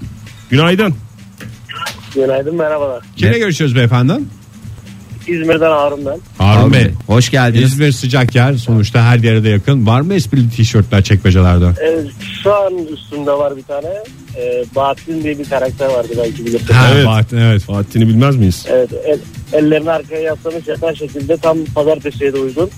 Günaydın. 0.50 0.96
Günaydın 2.16 2.56
merhabalar. 2.56 3.04
Kimle 3.16 3.40
görüşüyoruz 3.40 3.76
beyefendi? 3.76 4.14
İzmir'den 5.28 5.72
Harun 5.72 6.06
ben. 6.06 6.18
Harun 6.38 6.74
Bey. 6.74 6.92
Hoş 7.08 7.30
geldiniz. 7.32 7.64
İzmir 7.74 7.92
sıcak 7.92 8.36
yer. 8.36 8.54
Sonuçta 8.54 9.04
her 9.04 9.18
yere 9.20 9.44
de 9.44 9.50
yakın. 9.50 9.86
Var 9.86 10.02
mı 10.02 10.14
esprili 10.14 10.50
tişörtler 10.50 11.04
çekmecelerde? 11.04 11.66
Ee, 11.66 12.00
şu 12.44 12.54
an 12.56 12.74
üstümde 12.94 13.32
var 13.32 13.58
bir 13.58 13.64
tane. 13.64 13.88
Ee, 14.38 14.64
Bahattin 14.76 15.24
diye 15.24 15.40
bir 15.40 15.50
karakter 15.50 15.86
vardı 15.90 16.08
belki 16.18 16.46
bilirsiniz. 16.46 16.72
Ha, 16.72 16.88
Evet. 16.96 17.06
Bahattin, 17.06 17.38
evet. 17.38 17.62
Fatih'ini 17.62 18.08
bilmez 18.08 18.36
miyiz? 18.36 18.66
Evet, 18.70 18.90
el, 19.06 19.20
ellerini 19.54 19.92
arkaya 19.92 20.22
yaslamış 20.22 20.68
yatan 20.68 20.94
şekilde 20.94 21.38
tam 21.38 21.58
pazartesiye 21.76 22.34
de 22.34 22.38
uygun. 22.38 22.70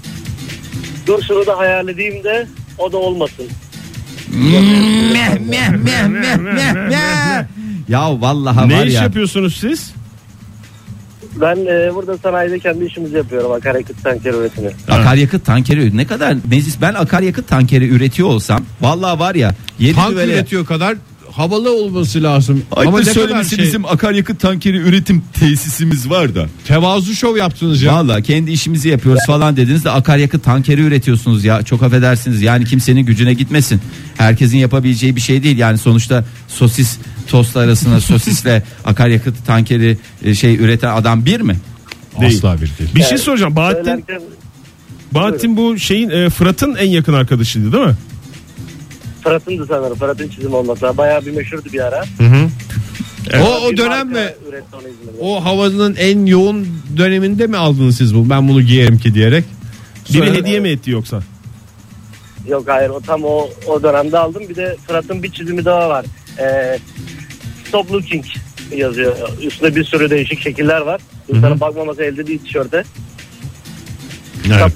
Dur 1.07 1.23
şunu 1.27 1.45
da 1.45 1.57
hayal 1.57 1.87
edeyim 1.87 2.23
de 2.23 2.47
o 2.77 2.91
da 2.91 2.97
olmasın. 2.97 3.45
Meh, 4.33 5.39
meh, 5.39 5.69
meh, 5.69 6.07
meh, 6.07 6.35
meh, 6.37 6.73
meh. 6.89 7.45
Ya 7.89 8.21
vallahi 8.21 8.57
var 8.57 8.69
ne 8.69 8.85
iş 8.87 8.93
ya. 8.93 9.03
yapıyorsunuz 9.03 9.57
siz? 9.57 9.91
Ben 11.41 11.55
e, 11.55 11.95
burada 11.95 12.17
sanayide 12.17 12.59
kendi 12.59 12.85
işimizi 12.85 13.17
yapıyorum 13.17 13.51
akaryakıt 13.51 14.03
tanker 14.03 14.33
üretimi. 14.33 14.71
Akaryakıt 14.89 15.45
tankeri 15.45 15.97
ne 15.97 16.07
kadar 16.07 16.35
meclis 16.51 16.81
ben 16.81 16.93
akaryakıt 16.93 17.47
tankeri 17.47 17.87
üretiyor 17.87 18.27
olsam 18.29 18.65
vallahi 18.81 19.19
var 19.19 19.35
ya 19.35 19.55
Tank 19.95 20.13
düvele- 20.13 20.33
üretiyor 20.33 20.65
kadar 20.65 20.95
havalı 21.37 21.71
olması 21.71 22.23
lazım. 22.23 22.63
Ama 22.71 22.99
ne 22.99 23.13
kadar 23.13 23.43
şey, 23.43 23.67
akaryakıt 23.87 24.39
tankeri 24.39 24.77
üretim 24.77 25.23
tesisimiz 25.33 26.09
var 26.09 26.35
da. 26.35 26.47
tevazu 26.67 27.15
şov 27.15 27.37
yaptınız 27.37 27.81
ya. 27.81 27.93
Valla 27.93 28.21
kendi 28.21 28.51
işimizi 28.51 28.89
yapıyoruz 28.89 29.21
falan 29.27 29.57
dediniz 29.57 29.85
de 29.85 29.91
akaryakıt 29.91 30.43
tankeri 30.43 30.81
üretiyorsunuz 30.81 31.45
ya 31.45 31.63
çok 31.63 31.83
affedersiniz 31.83 32.41
yani 32.41 32.65
kimsenin 32.65 33.01
gücüne 33.01 33.33
gitmesin. 33.33 33.81
Herkesin 34.17 34.57
yapabileceği 34.57 35.15
bir 35.15 35.21
şey 35.21 35.43
değil 35.43 35.57
yani 35.57 35.77
sonuçta 35.77 36.25
sosis 36.47 36.97
tost 37.27 37.57
arasına 37.57 38.01
sosisle 38.01 38.63
akaryakıt 38.85 39.45
tankeri 39.45 39.97
e, 40.23 40.35
şey 40.35 40.55
üreten 40.55 40.95
adam 40.95 41.25
bir 41.25 41.41
mi? 41.41 41.55
Değil. 42.21 42.37
Asla 42.37 42.55
bir 42.55 42.71
değil. 42.79 42.95
Bir 42.95 43.03
şey 43.03 43.17
soracağım. 43.17 43.55
Bahattin, 43.55 43.83
Söylerken 43.83 44.21
Bahattin 45.11 45.57
bu 45.57 45.79
şeyin 45.79 46.09
e, 46.09 46.29
Fırat'ın 46.29 46.75
en 46.75 46.89
yakın 46.89 47.13
arkadaşıydı 47.13 47.73
değil 47.73 47.85
mi? 47.85 47.95
Fırat'ındı 49.27 49.65
sanırım. 49.67 49.97
Fırat'ın 49.97 50.27
çizim 50.27 50.53
olmasa. 50.53 50.97
Bayağı 50.97 51.25
bir 51.25 51.31
meşhurdu 51.31 51.69
bir 51.73 51.79
ara. 51.79 52.05
O, 53.43 53.65
o 53.67 53.71
Bir 53.71 53.77
dönem 53.77 54.07
mi? 54.09 54.33
O 55.21 55.45
havanın 55.45 55.95
en 55.95 56.25
yoğun 56.25 56.67
döneminde 56.97 57.47
mi 57.47 57.57
aldınız 57.57 57.97
siz 57.97 58.15
bu? 58.15 58.29
Ben 58.29 58.47
bunu 58.47 58.61
giyerim 58.61 58.97
ki 58.97 59.13
diyerek. 59.13 59.45
Biri 60.09 60.27
Sonra- 60.27 60.37
hediye 60.37 60.59
mi 60.59 60.69
etti 60.69 60.91
yoksa? 60.91 61.19
Yok 62.47 62.63
hayır 62.67 62.89
o 62.89 62.99
tam 62.99 63.23
o, 63.23 63.49
o 63.67 63.83
dönemde 63.83 64.17
aldım. 64.17 64.43
Bir 64.49 64.55
de 64.55 64.75
Fırat'ın 64.87 65.23
bir 65.23 65.31
çizimi 65.31 65.65
daha 65.65 65.89
var. 65.89 66.05
Ee, 66.39 66.79
Stop 67.67 67.91
Looking 67.91 68.25
yazıyor. 68.75 69.15
Üstünde 69.41 69.75
bir 69.75 69.83
sürü 69.83 70.09
değişik 70.09 70.41
şekiller 70.41 70.81
var. 70.81 71.01
İnsanın 71.29 71.59
bakmaması 71.59 72.03
elde 72.03 72.27
değil 72.27 72.39
tişörte. 72.39 72.83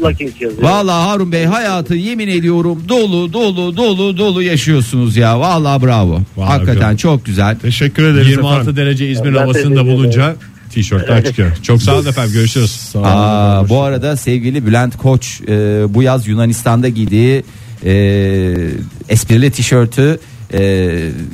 Looking 0.01 0.41
yazıyor. 0.41 0.63
Valla 0.63 1.07
Harun 1.07 1.31
Bey 1.31 1.45
hayatı 1.45 1.95
yemin 1.95 2.27
ediyorum 2.27 2.83
dolu 2.89 3.33
dolu 3.33 3.77
dolu 3.77 4.17
dolu 4.17 4.43
yaşıyorsunuz 4.43 5.17
ya. 5.17 5.39
Valla 5.39 5.81
bravo. 5.81 6.19
Vallahi 6.37 6.49
Hakikaten 6.51 6.81
bravo. 6.81 6.97
çok 6.97 7.25
güzel. 7.25 7.55
Teşekkür 7.59 8.03
ederiz 8.03 8.27
26 8.27 8.55
efendim. 8.61 8.75
derece 8.75 9.09
İzmir 9.09 9.33
Ben 9.33 9.39
havasında 9.39 9.85
bulunca 9.85 10.35
tişörtler 10.69 11.25
çıkıyor. 11.25 11.51
Çok 11.63 11.81
sağ 11.81 11.95
olun 11.95 12.05
efendim 12.09 12.33
görüşürüz. 12.33 12.93
Aa, 13.03 13.69
bu 13.69 13.81
arada 13.81 14.17
sevgili 14.17 14.65
Bülent 14.65 14.97
Koç 14.97 15.41
e, 15.47 15.53
bu 15.93 16.03
yaz 16.03 16.27
Yunanistan'da 16.27 16.89
giydiği 16.89 17.43
e, 17.85 17.93
esprili 19.09 19.51
tişörtü 19.51 20.19
e, 20.53 20.89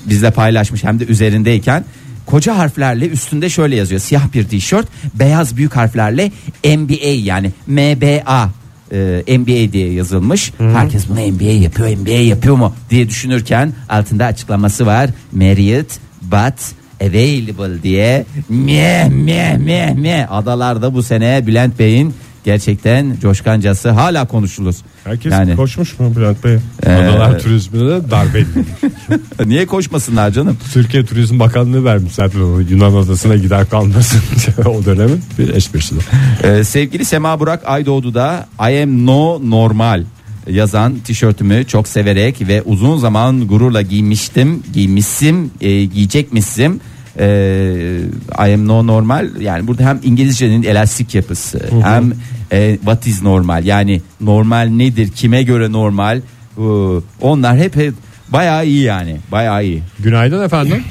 bizle 0.10 0.32
paylaşmış 0.32 0.84
hem 0.84 1.00
de 1.00 1.06
üzerindeyken 1.06 1.86
koca 2.28 2.58
harflerle 2.58 3.10
üstünde 3.10 3.50
şöyle 3.50 3.76
yazıyor 3.76 4.02
siyah 4.02 4.34
bir 4.34 4.44
tişört 4.44 4.88
beyaz 5.14 5.58
büyük 5.58 5.76
harflerle 5.76 6.32
NBA 6.66 7.08
yani 7.24 7.52
MBA 7.68 8.50
e, 8.92 9.38
NBA 9.40 9.74
diye 9.74 9.94
yazılmış. 9.94 10.54
Herkes 10.58 11.10
bunu 11.10 11.20
NBA 11.20 11.44
yapıyor, 11.44 11.90
NBA 11.90 12.12
yapıyor 12.12 12.56
mu 12.56 12.74
diye 12.90 13.10
düşünürken 13.10 13.74
altında 13.90 14.26
açıklaması 14.26 14.86
var. 14.86 15.10
Marriott 15.32 16.00
but 16.22 16.54
available 17.02 17.84
diye 17.84 18.26
meh 18.50 19.10
meh 19.10 19.58
meh 19.58 19.96
meh 19.96 20.32
adalarda 20.32 20.94
bu 20.94 21.04
sene 21.04 21.48
Bülent 21.48 21.80
Bey'in 21.80 22.14
gerçekten 22.48 23.18
coşkancası 23.22 23.90
hala 23.90 24.28
konuşulur. 24.28 24.76
Herkes 25.04 25.32
yani 25.32 25.56
koşmuş 25.56 26.00
mu 26.00 26.16
Bülent 26.16 26.44
Bey? 26.44 26.58
e, 26.86 26.94
Adalar 26.94 27.40
turizmine 27.40 27.90
de 27.90 28.12
darbe 28.12 28.44
niye 29.46 29.66
koşmasınlar 29.66 30.32
canım? 30.32 30.58
Türkiye 30.74 31.06
Turizm 31.06 31.40
Bakanlığı 31.40 31.86
vermiş 31.86 32.14
zaten 32.14 32.40
onu 32.40 32.62
Yunan 32.62 32.94
adasına 32.94 33.36
gider 33.36 33.70
kalmasın 33.70 34.22
o 34.66 34.86
dönemin 34.86 35.22
bir 35.40 35.56
esprisi. 35.56 35.96
Ee, 36.44 36.64
sevgili 36.64 37.06
Sema 37.06 37.40
Burak 37.40 37.62
Aydoğdu 37.66 38.14
da 38.14 38.48
I 38.60 38.84
am 38.84 39.06
no 39.06 39.42
normal 39.50 40.04
yazan 40.50 41.00
tişörtümü 41.00 41.66
çok 41.66 41.88
severek 41.88 42.48
ve 42.48 42.62
uzun 42.62 42.98
zaman 42.98 43.48
gururla 43.48 43.82
giymiştim, 43.82 44.64
giymişsim, 44.74 45.52
e, 45.62 45.86
giyecekmişsim. 45.86 46.80
Ee, 47.20 48.00
I 48.48 48.54
am 48.54 48.68
no 48.68 48.88
normal 48.88 49.42
yani 49.42 49.68
burada 49.68 49.84
hem 49.84 50.00
İngilizcenin 50.04 50.64
elastik 50.64 51.16
yapısı 51.16 51.70
hem 51.84 52.14
e, 52.52 52.76
what 52.76 53.08
is 53.08 53.22
normal 53.24 53.66
yani 53.66 54.02
normal 54.22 54.68
nedir 54.68 55.12
kime 55.12 55.44
göre 55.44 55.72
normal 55.72 56.22
bu, 56.58 57.04
onlar 57.22 57.58
hep, 57.58 57.76
hep 57.76 57.94
bayağı 58.30 58.66
iyi 58.66 58.84
yani 58.84 59.18
bayağı 59.32 59.64
iyi. 59.66 59.84
Günaydın 60.00 60.44
efendim. 60.44 60.84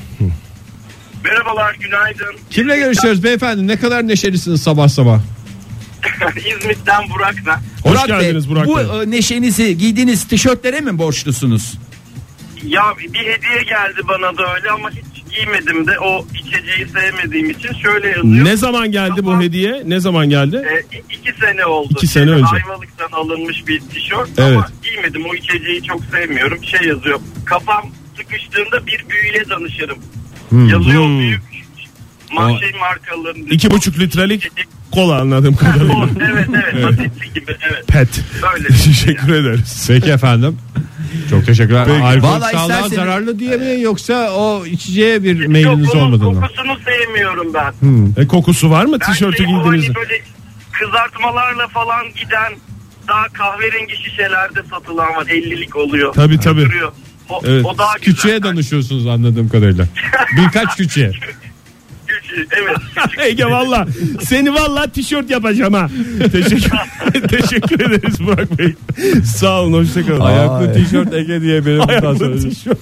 Merhabalar, 1.25 1.75
günaydın. 1.75 2.37
Kimle 2.51 2.77
görüşüyoruz 2.77 3.25
beyefendi? 3.25 3.67
Ne 3.67 3.77
kadar 3.77 4.09
neşelisiniz 4.09 4.63
sabah 4.63 4.89
sabah. 4.89 5.21
İzmit'ten 6.37 7.03
Burak'la. 7.15 7.61
Hoş 7.83 7.93
Burak 7.93 8.09
Bey, 8.09 8.21
geldiniz 8.21 8.49
Burak 8.51 8.67
Bu 8.67 8.77
Bey. 8.77 9.03
e, 9.03 9.11
neşenizi 9.11 9.79
giydiğiniz 9.79 10.29
tişörtlere 10.29 10.81
mi 10.81 10.99
borçlusunuz? 10.99 11.79
Ya 12.65 12.83
bir 12.99 13.09
hediye 13.19 13.63
geldi 13.69 14.01
bana 14.09 14.39
da 14.39 14.55
öyle 14.55 14.71
ama 14.71 14.91
hiç 14.91 15.16
giymedim 15.37 15.87
de 15.87 15.99
o 15.99 16.27
içeceği 16.35 16.89
sevmediğim 16.89 17.51
için 17.51 17.73
şöyle 17.83 18.09
yazıyor. 18.09 18.45
Ne 18.45 18.57
zaman 18.57 18.93
geldi 18.93 19.13
bu 19.17 19.31
Kafam- 19.31 19.43
hediye? 19.43 19.83
Ne 19.87 20.01
zaman 20.01 20.31
geldi? 20.31 20.57
E, 20.93 20.99
iki 21.15 21.41
sene 21.41 21.67
oldu. 21.67 21.89
İki 21.91 22.07
sene 22.07 22.25
Şeyden, 22.25 22.39
önce. 22.41 22.65
Ayvalık'tan 22.65 23.09
alınmış 23.13 23.67
bir 23.69 23.81
tişört 23.81 24.29
Evet. 24.39 24.57
ama 24.57 24.69
giymedim. 24.83 25.23
O 25.31 25.35
içeceği 25.35 25.83
çok 25.83 26.01
sevmiyorum. 26.05 26.65
Şey 26.65 26.89
yazıyor. 26.89 27.21
Kafam 27.45 27.91
sıkıştığında 28.17 28.87
bir 28.87 29.05
büyüyle 29.09 29.49
danışırım. 29.51 29.99
Yazıyor 30.71 31.05
Hmm. 31.05 31.19
büyük 31.21 31.46
mahşey 32.33 32.73
markalarının. 32.81 33.47
İki 33.47 33.71
buçuk 33.71 33.99
litrelik 33.99 34.51
kola 34.93 35.21
anladığım 35.21 35.57
kadarıyla. 35.57 36.09
evet 36.31 36.49
evet. 36.73 36.85
Basitli 36.85 37.33
gibi 37.33 37.57
evet. 37.71 37.87
Pet. 37.89 38.09
Öyle. 38.55 38.69
Teşekkür 38.85 39.33
ederiz. 39.35 39.85
Peki 39.89 40.11
efendim. 40.11 40.59
Çok 41.31 41.47
teşekkürler. 41.47 41.85
Peki. 41.87 42.03
Alkol 42.03 42.29
Vallahi 42.29 42.53
sağlığa 42.53 42.79
isterseniz- 42.81 42.95
zararlı 42.95 43.39
diye 43.39 43.57
mi 43.57 43.81
yoksa 43.81 44.31
o 44.33 44.67
içeceğe 44.67 45.23
bir 45.23 45.39
Yok 45.41 45.49
meyliniz 45.49 45.95
onun 45.95 46.03
olmadı 46.03 46.25
mı? 46.31 46.41
kokusunu 46.41 46.79
sevmiyorum 46.85 47.55
ben. 47.55 48.23
E, 48.23 48.27
kokusu 48.27 48.71
var 48.71 48.85
mı 48.85 48.97
Ben 49.01 49.13
tişörtü 49.13 49.37
şey, 49.37 49.47
o 49.47 49.49
giydiğinizde? 49.49 49.87
Hani 49.93 49.97
böyle 49.97 50.23
kızartmalarla 50.73 51.69
falan 51.69 52.07
giden 52.21 52.53
daha 53.09 53.29
kahverengi 53.29 53.97
şişelerde 53.97 54.61
satılan 54.71 55.15
var 55.17 55.27
50'lik 55.27 55.77
oluyor. 55.77 56.13
Tabii, 56.15 56.41
tabii. 56.41 56.69
O, 57.29 57.41
Evet. 57.47 57.65
o 57.65 57.79
daha 57.79 57.99
güzel. 57.99 58.15
Küçüğe 58.15 58.43
danışıyorsunuz 58.43 59.07
anladığım 59.07 59.49
kadarıyla. 59.49 59.85
Birkaç 60.37 60.77
küçüğe. 60.77 61.11
Evet. 62.37 62.77
Ege 63.27 63.45
valla 63.45 63.87
seni 64.23 64.55
valla 64.55 64.87
tişört 64.87 65.31
yapacağım 65.31 65.75
ha. 65.75 65.89
Teşekkür, 66.33 66.71
teşekkür 67.29 67.81
ederiz 67.81 68.21
Burak 68.21 68.59
Bey. 68.59 68.75
Sağ 69.37 69.61
olun 69.61 69.73
hoşçakalın. 69.73 70.21
Ayaklı 70.21 70.73
tişört 70.75 71.15
Ege 71.15 71.41
diye 71.41 71.67
benim. 71.67 71.89
Ayaklı 71.89 72.51
tişört. 72.51 72.79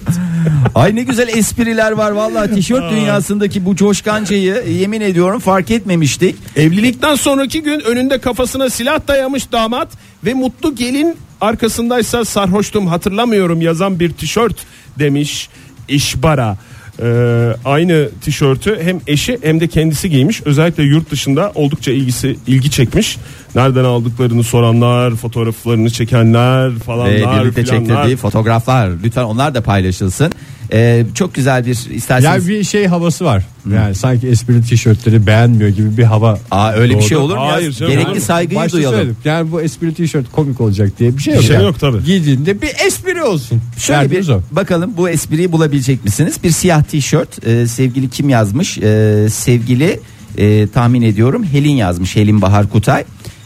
Ay 0.75 0.95
ne 0.95 1.03
güzel 1.03 1.27
espriler 1.27 1.91
var 1.91 2.11
vallahi 2.11 2.53
tişört 2.55 2.91
dünyasındaki 2.91 3.65
bu 3.65 3.75
coşkancayı 3.75 4.63
yemin 4.67 5.01
ediyorum 5.01 5.39
fark 5.39 5.71
etmemiştik. 5.71 6.35
Evlilikten 6.55 7.15
sonraki 7.15 7.63
gün 7.63 7.79
önünde 7.79 8.19
kafasına 8.19 8.69
silah 8.69 9.07
dayamış 9.07 9.51
damat 9.51 9.87
ve 10.25 10.33
mutlu 10.33 10.75
gelin 10.75 11.15
arkasındaysa 11.41 12.25
sarhoştum 12.25 12.87
hatırlamıyorum 12.87 13.61
yazan 13.61 13.99
bir 13.99 14.13
tişört 14.13 14.55
demiş 14.99 15.49
İşbara. 15.87 16.57
Ee, 17.01 17.55
aynı 17.65 18.09
tişörtü 18.21 18.79
hem 18.81 18.99
eşi 19.07 19.37
hem 19.41 19.59
de 19.59 19.67
kendisi 19.67 20.09
giymiş. 20.09 20.41
Özellikle 20.45 20.83
yurt 20.83 21.11
dışında 21.11 21.51
oldukça 21.55 21.91
ilgisi 21.91 22.37
ilgi 22.47 22.71
çekmiş. 22.71 23.17
Nereden 23.55 23.83
aldıklarını 23.83 24.43
soranlar, 24.43 25.15
fotoğraflarını 25.15 25.89
çekenler 25.89 26.75
Ve 26.75 26.79
falanlar 26.79 27.43
birlikte 27.43 27.63
filanlar. 27.63 27.87
çektirdiği 27.87 28.15
fotoğraflar 28.15 28.91
lütfen 29.03 29.23
onlar 29.23 29.55
da 29.55 29.61
paylaşılsın. 29.61 30.31
Ee, 30.73 31.05
çok 31.15 31.33
güzel 31.35 31.65
bir 31.65 31.71
isterseniz. 31.71 32.47
Ya 32.47 32.53
bir 32.53 32.63
şey 32.63 32.87
havası 32.87 33.25
var. 33.25 33.45
Yani 33.73 33.95
sanki 33.95 34.27
esprili 34.27 34.61
tişörtleri 34.63 35.27
beğenmiyor 35.27 35.69
gibi 35.69 35.97
bir 35.97 36.03
hava. 36.03 36.39
Aa 36.51 36.71
öyle 36.71 36.93
bir 36.93 36.99
doğdu. 36.99 37.07
şey 37.07 37.17
olur 37.17 37.37
mu 37.37 37.43
Hayır 37.47 37.71
canım. 37.71 37.91
Gerekli 37.93 38.09
Olur. 38.11 38.19
saygıyı 38.19 38.59
Başta 38.59 38.77
duyalım. 38.77 38.97
söyledim. 38.97 39.17
Yani 39.25 39.51
bu 39.51 39.61
esprili 39.61 39.93
tişört 39.93 40.31
komik 40.31 40.61
olacak 40.61 40.91
diye 40.99 41.17
bir 41.17 41.21
şey 41.21 41.33
yok. 41.33 41.43
şey 41.43 41.55
yani. 41.55 41.65
yok 41.65 41.79
tabii. 41.79 42.03
Giydiğinde 42.03 42.61
bir 42.61 42.71
espri 42.87 43.23
olsun. 43.23 43.61
Şöyle 43.77 43.99
Derdimiz 44.01 44.27
bir 44.29 44.33
o. 44.33 44.41
bakalım 44.51 44.93
bu 44.97 45.09
espriyi 45.09 45.51
bulabilecek 45.51 46.05
misiniz? 46.05 46.35
Bir 46.43 46.51
siyah 46.51 46.83
tişört 46.83 47.47
e, 47.47 47.67
sevgili 47.67 48.09
kim 48.09 48.29
yazmış? 48.29 48.77
E, 48.77 49.27
sevgili 49.29 49.99
e, 50.37 50.67
tahmin 50.67 51.01
ediyorum 51.01 51.43
Helin 51.43 51.75
yazmış 51.75 52.15
Helin 52.15 52.41
Bahar 52.41 52.69
Kutay. 52.69 53.03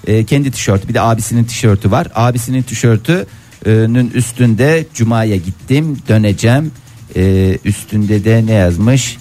E, 0.08 0.24
kendi 0.26 0.52
tişörtü 0.52 0.88
bir 0.88 0.94
de 0.94 1.02
abisinin 1.02 1.44
tişörtü 1.44 1.92
var. 1.92 2.08
Abisinin 2.16 2.62
tişörtünün 2.62 4.12
üstünde 4.14 4.86
Cuma'ya 4.94 5.36
gittim 5.36 5.98
döneceğim. 6.08 6.72
E, 7.16 7.58
üstünde 7.66 8.24
de 8.24 8.44
ne 8.46 8.52
yazmış? 8.54 9.18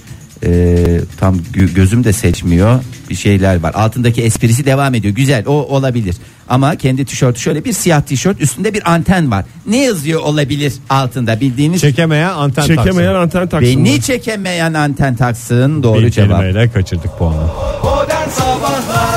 E, 0.46 0.76
tam 1.20 1.36
gö- 1.36 1.74
gözüm 1.74 2.04
de 2.04 2.12
seçmiyor 2.12 2.80
bir 3.10 3.14
şeyler 3.14 3.60
var. 3.60 3.74
Altındaki 3.74 4.22
esprisi 4.22 4.66
devam 4.66 4.94
ediyor. 4.94 5.14
Güzel 5.14 5.44
o 5.46 5.52
olabilir. 5.52 6.16
Ama 6.48 6.76
kendi 6.76 7.04
tişörtü 7.04 7.40
şöyle 7.40 7.64
bir 7.64 7.72
siyah 7.72 8.02
tişört 8.02 8.40
üstünde 8.40 8.74
bir 8.74 8.92
anten 8.92 9.30
var. 9.30 9.44
Ne 9.66 9.82
yazıyor 9.84 10.20
olabilir 10.20 10.72
altında 10.90 11.40
bildiğiniz 11.40 11.80
Çekemeyen 11.80 12.28
anten 12.30 12.62
Çekemeyen 12.66 13.14
anten 13.14 13.48
taksın. 13.48 13.84
Beni 13.84 14.02
çekemeyen 14.02 14.74
anten 14.74 15.16
taksın 15.16 15.82
doğru 15.82 16.02
Bir 16.02 16.10
cevap. 16.10 16.40
kelimeyle 16.40 16.70
kaçırdık 16.70 17.18
puanı. 17.18 17.36
Modern 17.84 18.28
Sabahlar 18.28 19.07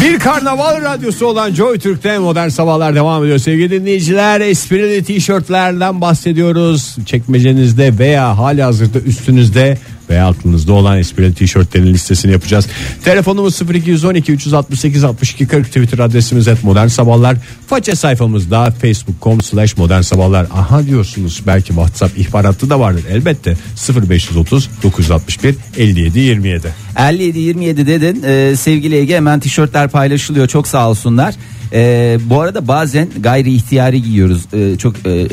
Bir 0.00 0.18
karnaval 0.18 0.82
radyosu 0.82 1.26
olan 1.26 1.54
Joy 1.54 1.78
Türk'te 1.78 2.18
modern 2.18 2.48
sabahlar 2.48 2.94
devam 2.94 3.24
ediyor. 3.24 3.38
Sevgili 3.38 3.70
dinleyiciler 3.70 4.40
esprili 4.40 5.04
tişörtlerden 5.04 6.00
bahsediyoruz. 6.00 6.96
Çekmecenizde 7.06 7.98
veya 7.98 8.38
hali 8.38 8.62
hazırda 8.62 8.98
üstünüzde 8.98 9.78
veya 10.10 10.26
aklınızda 10.28 10.72
olan 10.72 10.98
esprili 10.98 11.34
tişörtlerin 11.34 11.86
listesini 11.86 12.32
yapacağız. 12.32 12.66
Telefonumuz 13.04 13.60
0212 13.74 14.32
368 14.32 15.04
62 15.04 15.46
40 15.46 15.66
Twitter 15.66 15.98
adresimiz 15.98 16.48
et 16.48 16.64
modern 16.64 16.86
sabahlar. 16.86 17.36
Faça 17.66 17.96
sayfamızda 17.96 18.70
facebook.com 18.70 19.40
slash 19.42 19.76
modern 19.76 20.00
sabahlar. 20.00 20.46
Aha 20.54 20.86
diyorsunuz 20.86 21.42
belki 21.46 21.66
WhatsApp 21.66 22.18
ihbar 22.18 22.44
hattı 22.44 22.70
da 22.70 22.80
vardır 22.80 23.04
elbette 23.10 23.56
0530 24.08 24.70
961 24.82 25.54
57 25.76 26.18
27. 26.18 26.68
57 26.96 27.38
27 27.38 27.86
dedin 27.86 28.22
Ee, 28.26 28.56
sevgili 28.56 28.96
Ege 28.96 29.16
hemen 29.16 29.40
tişörtler 29.40 29.88
paylaşılıyor 29.88 30.48
çok 30.48 30.68
sağ 30.68 30.90
olsunlar. 30.90 31.34
Ee, 31.72 32.18
bu 32.24 32.40
arada 32.40 32.68
bazen 32.68 33.08
gayri 33.20 33.54
ihtiyari 33.54 34.02
giyiyoruz 34.02 34.42
Ee, 34.52 34.76
çok 34.78 35.06
e, 35.06 35.26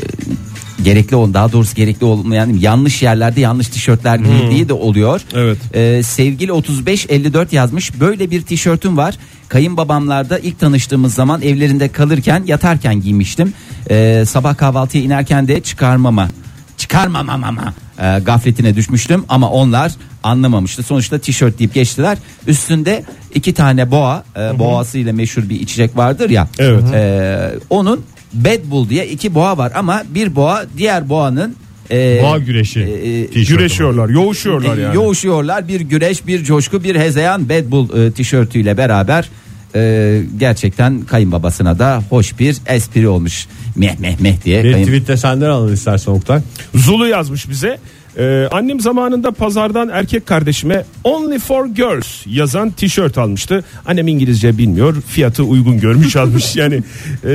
gerekli 0.82 1.16
olan 1.16 1.34
daha 1.34 1.52
doğrusu 1.52 1.74
gerekli 1.74 2.04
olmayan 2.04 2.48
yanlış 2.48 3.02
yerlerde 3.02 3.40
yanlış 3.40 3.68
tişörtler 3.68 4.16
giydiği 4.16 4.68
de 4.68 4.72
oluyor. 4.72 5.20
Evet. 5.34 5.58
Ee, 5.74 6.02
sevgili 6.02 6.52
3554 6.52 7.52
yazmış 7.52 8.00
böyle 8.00 8.30
bir 8.30 8.42
tişörtüm 8.42 8.96
var. 8.96 9.18
Kayınbabamlarda 9.48 10.38
ilk 10.38 10.60
tanıştığımız 10.60 11.14
zaman 11.14 11.42
evlerinde 11.42 11.88
kalırken 11.88 12.42
yatarken 12.46 13.00
giymiştim. 13.00 13.52
Ee, 13.90 14.24
sabah 14.26 14.56
kahvaltıya 14.56 15.04
inerken 15.04 15.48
de 15.48 15.60
çıkarmama 15.60 16.28
çıkarmamam 16.76 17.44
ama 17.44 17.74
e, 17.98 18.18
gafletine 18.18 18.76
düşmüştüm 18.76 19.24
ama 19.28 19.50
onlar 19.50 19.92
anlamamıştı. 20.22 20.82
Sonuçta 20.82 21.18
tişört 21.18 21.58
deyip 21.58 21.74
geçtiler. 21.74 22.18
Üstünde 22.46 23.04
iki 23.34 23.54
tane 23.54 23.90
boğa, 23.90 24.24
e, 24.36 24.58
boğasıyla 24.58 25.12
meşhur 25.12 25.48
bir 25.48 25.60
içecek 25.60 25.96
vardır 25.96 26.30
ya. 26.30 26.48
Evet. 26.58 26.84
E, 26.94 27.50
onun 27.70 28.04
Bad 28.34 28.70
Bull 28.70 28.88
diye 28.88 29.08
iki 29.08 29.34
boğa 29.34 29.58
var 29.58 29.72
ama 29.74 30.02
bir 30.14 30.36
boğa 30.36 30.64
diğer 30.76 31.08
boğanın 31.08 31.56
e, 31.90 32.20
Boğa 32.22 32.38
güreşi. 32.38 32.80
e, 32.80 33.26
tişörtü. 33.26 33.56
Güreşiyorlar, 33.56 34.08
yoğuşuyorlar 34.08 34.78
e, 34.78 34.80
yani. 34.80 34.94
Yoğuşuyorlar 34.96 35.68
bir 35.68 35.80
güreş 35.80 36.26
bir 36.26 36.44
coşku 36.44 36.84
bir 36.84 36.96
hezeyan 36.96 37.48
Bad 37.48 37.70
Bull 37.70 38.06
e, 38.06 38.12
tişörtüyle 38.12 38.76
beraber 38.76 39.28
e, 39.74 40.22
gerçekten 40.38 41.00
kayınbabasına 41.02 41.78
da 41.78 42.02
hoş 42.10 42.38
bir 42.38 42.56
espri 42.66 43.08
olmuş. 43.08 43.46
Meh 43.76 43.98
meh 43.98 44.20
meh 44.20 44.44
diye. 44.44 44.64
Bir 44.64 44.72
Kayın- 44.72 44.84
tweette 44.86 45.16
senden 45.16 45.50
alın 45.50 45.72
istersen 45.74 46.12
Oktay. 46.12 46.40
Zulu 46.74 47.08
yazmış 47.08 47.48
bize. 47.50 47.78
Ee, 48.18 48.48
annem 48.52 48.80
zamanında 48.80 49.30
pazardan 49.30 49.88
erkek 49.88 50.26
kardeşime 50.26 50.84
Only 51.04 51.38
for 51.38 51.66
Girls 51.66 52.06
yazan 52.26 52.70
tişört 52.70 53.18
almıştı. 53.18 53.64
Annem 53.86 54.08
İngilizce 54.08 54.58
bilmiyor. 54.58 54.94
Fiyatı 55.08 55.42
uygun 55.42 55.80
görmüş 55.80 56.16
almış. 56.16 56.56
Yani 56.64 56.82
e, 57.24 57.28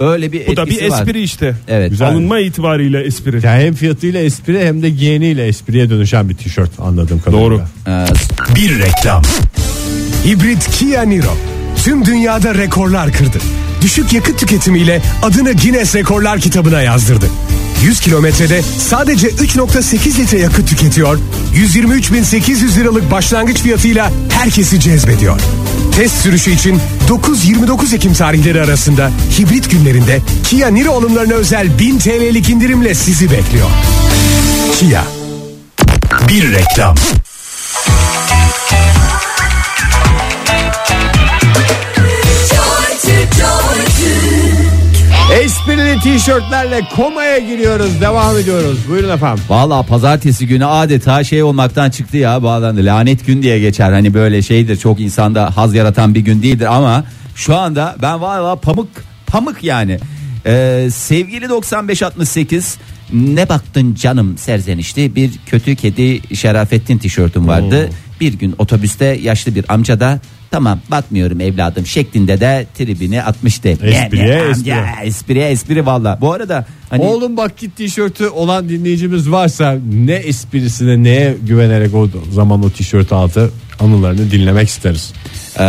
Öyle 0.00 0.32
bir 0.32 0.46
bu 0.46 0.56
da 0.56 0.66
bir 0.66 0.70
etkisi 0.72 0.90
var. 0.90 1.00
espri 1.00 1.22
işte. 1.22 1.54
Evet. 1.68 1.90
Güzel. 1.90 2.08
Alınma 2.08 2.38
itibariyle 2.38 3.00
espri. 3.00 3.40
Yani 3.46 3.64
hem 3.64 3.74
fiyatıyla 3.74 4.20
espri 4.20 4.64
hem 4.66 4.82
de 4.82 4.90
giyeniyle 4.90 5.46
espriye 5.46 5.90
dönüşen 5.90 6.28
bir 6.28 6.34
tişört 6.34 6.80
anladığım 6.80 7.20
kadarıyla. 7.20 7.46
Doğru. 7.50 7.60
Ee, 7.88 8.04
Bir 8.56 8.78
reklam. 8.78 9.22
Hibrit 10.26 10.70
Kia 10.70 11.02
Niro 11.02 11.36
tüm 11.84 12.04
dünyada 12.04 12.54
rekorlar 12.54 13.12
kırdı. 13.12 13.38
Düşük 13.82 14.12
yakıt 14.12 14.38
tüketimiyle 14.40 15.02
adını 15.22 15.52
Guinness 15.52 15.94
Rekorlar 15.94 16.40
kitabına 16.40 16.82
yazdırdı. 16.82 17.26
100 17.82 18.00
kilometrede 18.00 18.62
sadece 18.78 19.28
3.8 19.28 20.18
litre 20.18 20.38
yakıt 20.38 20.68
tüketiyor. 20.68 21.18
123.800 21.54 22.76
liralık 22.76 23.10
başlangıç 23.10 23.58
fiyatıyla 23.58 24.12
herkesi 24.28 24.80
cezbediyor. 24.80 25.40
Test 25.96 26.22
sürüşü 26.22 26.50
için 26.50 26.80
9-29 27.08 27.94
Ekim 27.96 28.14
tarihleri 28.14 28.62
arasında 28.62 29.10
hibrit 29.38 29.70
günlerinde 29.70 30.20
Kia 30.44 30.68
Niro 30.68 30.92
alımlarına 30.92 31.34
özel 31.34 31.78
1000 31.78 31.98
TL'lik 31.98 32.48
indirimle 32.48 32.94
sizi 32.94 33.30
bekliyor. 33.30 33.70
Kia. 34.80 35.04
Bir 36.28 36.52
reklam. 36.52 36.94
Esprili 45.62 46.00
tişörtlerle 46.00 46.80
komaya 46.96 47.38
giriyoruz. 47.38 48.00
Devam 48.00 48.38
ediyoruz. 48.38 48.78
Buyurun 48.88 49.10
efendim. 49.10 49.44
Valla 49.48 49.82
pazartesi 49.82 50.46
günü 50.46 50.66
adeta 50.66 51.24
şey 51.24 51.42
olmaktan 51.42 51.90
çıktı 51.90 52.16
ya 52.16 52.42
bağlandı. 52.42 52.84
Lanet 52.84 53.26
gün 53.26 53.42
diye 53.42 53.58
geçer. 53.58 53.92
Hani 53.92 54.14
böyle 54.14 54.42
şeydir 54.42 54.76
çok 54.76 55.00
insanda 55.00 55.56
haz 55.56 55.74
yaratan 55.74 56.14
bir 56.14 56.20
gün 56.20 56.42
değildir 56.42 56.76
ama 56.76 57.04
şu 57.34 57.56
anda 57.56 57.96
ben 58.02 58.20
valla 58.20 58.56
pamuk 58.56 58.88
pamuk 59.26 59.64
yani. 59.64 59.98
Ee, 60.46 60.88
sevgili 60.92 61.48
9568 61.48 62.78
ne 63.12 63.48
baktın 63.48 63.94
canım 63.94 64.38
serzenişti 64.38 65.16
bir 65.16 65.30
kötü 65.46 65.76
kedi 65.76 66.36
Şerafettin 66.36 66.98
tişörtüm 66.98 67.48
vardı. 67.48 67.90
Bir 68.20 68.32
gün 68.32 68.54
otobüste 68.58 69.04
yaşlı 69.04 69.54
bir 69.54 69.64
amca 69.68 70.00
da 70.00 70.20
tamam 70.52 70.80
bakmıyorum 70.90 71.40
evladım 71.40 71.86
şeklinde 71.86 72.40
de 72.40 72.66
tribini 72.78 73.22
atmıştı. 73.22 73.68
Espriye 73.68 74.42
espri. 74.50 74.74
espriye 75.04 75.48
espri 75.48 75.86
valla. 75.86 76.18
Bu 76.20 76.32
arada 76.32 76.66
hani 76.90 77.02
Oğlum 77.02 77.36
bak 77.36 77.58
git 77.58 77.76
tişörtü 77.76 78.26
olan 78.28 78.68
dinleyicimiz 78.68 79.30
varsa 79.30 79.78
ne 80.06 80.14
esprisine 80.14 81.02
neye 81.02 81.36
güvenerek 81.46 81.94
o 81.94 82.08
zaman 82.32 82.64
o 82.64 82.70
tişört 82.70 83.12
aldı 83.12 83.50
anılarını 83.80 84.30
dinlemek 84.30 84.68
isteriz. 84.68 85.12
Ee, 85.58 85.62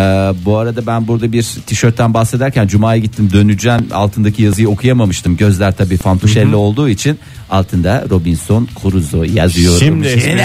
bu 0.45 0.57
arada 0.57 0.87
ben 0.87 1.07
burada 1.07 1.31
bir 1.31 1.43
tişörtten 1.43 2.13
bahsederken 2.13 2.67
Cuma'ya 2.67 2.97
gittim 2.97 3.29
döneceğim 3.33 3.87
altındaki 3.93 4.43
yazıyı 4.43 4.69
okuyamamıştım. 4.69 5.37
Gözler 5.37 5.71
tabii 5.75 5.97
fantuşelli 5.97 6.55
olduğu 6.55 6.89
için 6.89 7.19
altında 7.49 8.05
Robinson 8.09 8.67
Crusoe 8.81 9.27
yazıyor. 9.27 9.79
Şimdi 9.79 10.07
espri- 10.07 10.37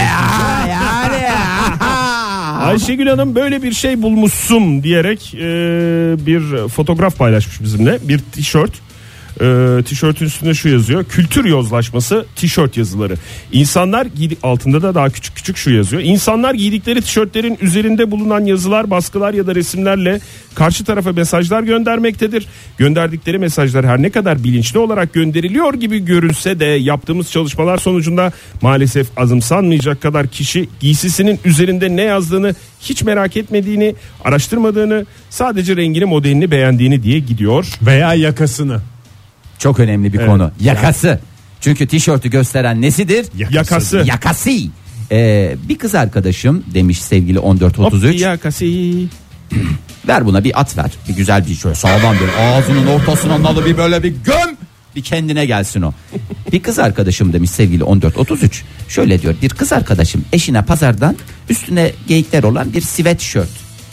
Ayşegül 2.59 3.07
Hanım 3.07 3.35
böyle 3.35 3.63
bir 3.63 3.73
şey 3.73 4.03
bulmuşsun 4.03 4.83
diyerek 4.83 5.35
e, 5.35 5.47
bir 6.27 6.69
fotoğraf 6.69 7.19
paylaşmış 7.19 7.61
bizimle. 7.61 7.99
Bir 8.03 8.19
tişört. 8.19 8.73
E, 9.41 9.83
tişörtün 9.83 10.27
üstünde 10.27 10.55
şu 10.55 10.69
yazıyor. 10.69 11.05
Kültür 11.05 11.45
yozlaşması 11.45 12.27
tişört 12.37 12.77
yazıları. 12.77 13.15
İnsanlar 13.53 14.07
giydik 14.07 14.39
altında 14.43 14.83
da 14.83 14.95
daha 14.95 15.11
küçük 15.11 15.37
küçük 15.37 15.57
şu 15.57 15.71
yazıyor. 15.71 16.03
İnsanlar 16.03 16.55
giydikleri 16.55 17.01
tişörtlerin 17.01 17.59
üzerinde 17.61 18.11
bulunan 18.11 18.45
yazılar, 18.45 18.91
baskılar 18.91 19.35
ya 19.35 19.47
da 19.47 19.55
resimlerle 19.55 20.21
karşı 20.55 20.85
tarafa 20.85 21.13
mesajlar 21.13 21.63
göndermektedir. 21.63 22.47
Gönderdikleri 22.79 23.39
mesajlar 23.39 23.87
her 23.87 24.03
ne 24.03 24.11
kadar 24.11 24.45
bilinçli 24.45 24.79
olarak 24.79 25.13
gönderiliyor 25.13 25.75
gibi 25.75 26.05
görünse 26.05 26.61
de 26.61 26.65
yaptığımız 26.65 27.31
çalışmalar 27.31 27.79
sonucunda 27.79 28.33
maalesef 28.63 29.07
azımsanmayacak 29.17 30.03
kadar 30.03 30.27
kişi 30.27 30.69
giysisinin 30.81 31.41
üzerinde 31.45 31.97
ne 31.97 32.03
yazdığını 32.03 32.55
hiç 32.81 33.03
merak 33.03 33.37
etmediğini, 33.37 33.95
araştırmadığını, 34.25 35.07
sadece 35.31 35.77
rengini, 35.77 36.05
modelini 36.05 36.51
beğendiğini 36.51 37.03
diye 37.03 37.19
gidiyor. 37.19 37.67
Veya 37.83 38.15
yakasını. 38.15 38.81
Çok 39.59 39.81
önemli 39.81 40.13
bir 40.13 40.19
Evet. 40.19 40.29
konu. 40.29 40.51
Yakası. 40.61 41.21
Çünkü 41.61 41.87
tişörtü 41.87 42.31
gösteren 42.31 42.83
nesidir? 42.83 43.27
Yakası. 43.51 44.03
Yakası. 44.07 44.51
Ee, 45.13 45.57
bir 45.69 45.79
kız 45.79 45.95
arkadaşım 45.95 46.65
demiş 46.75 47.03
sevgili 47.03 47.39
1433. 47.43 48.15
Hop, 48.15 48.21
yakası. 48.21 48.65
Ver 50.09 50.27
buna 50.27 50.45
bir 50.45 50.61
at 50.61 50.77
ver. 50.79 50.91
Bir 51.09 51.15
güzel 51.17 51.47
bir 51.47 51.55
şöyle 51.55 51.75
sağlam 51.75 52.15
bir 52.15 52.43
ağzının 52.43 52.87
ortasına 52.87 53.43
nalı 53.43 53.67
bir 53.67 53.77
böyle 53.77 54.03
bir 54.03 54.09
göm. 54.09 54.57
Bir 54.97 55.03
kendine 55.03 55.47
gelsin 55.47 55.83
o. 55.83 55.93
bir 56.53 56.63
kız 56.63 56.79
arkadaşım 56.79 57.33
demiş 57.33 57.51
sevgili 57.51 57.87
1433. 57.87 58.65
Şöyle 58.89 59.23
diyor 59.23 59.35
bir 59.43 59.49
kız 59.49 59.73
arkadaşım 59.73 60.25
eşine 60.33 60.63
pazardan 60.63 61.17
üstüne 61.49 61.93
geyikler 62.09 62.43
olan 62.43 62.73
bir 62.73 62.81
sweatshirt 62.81 63.49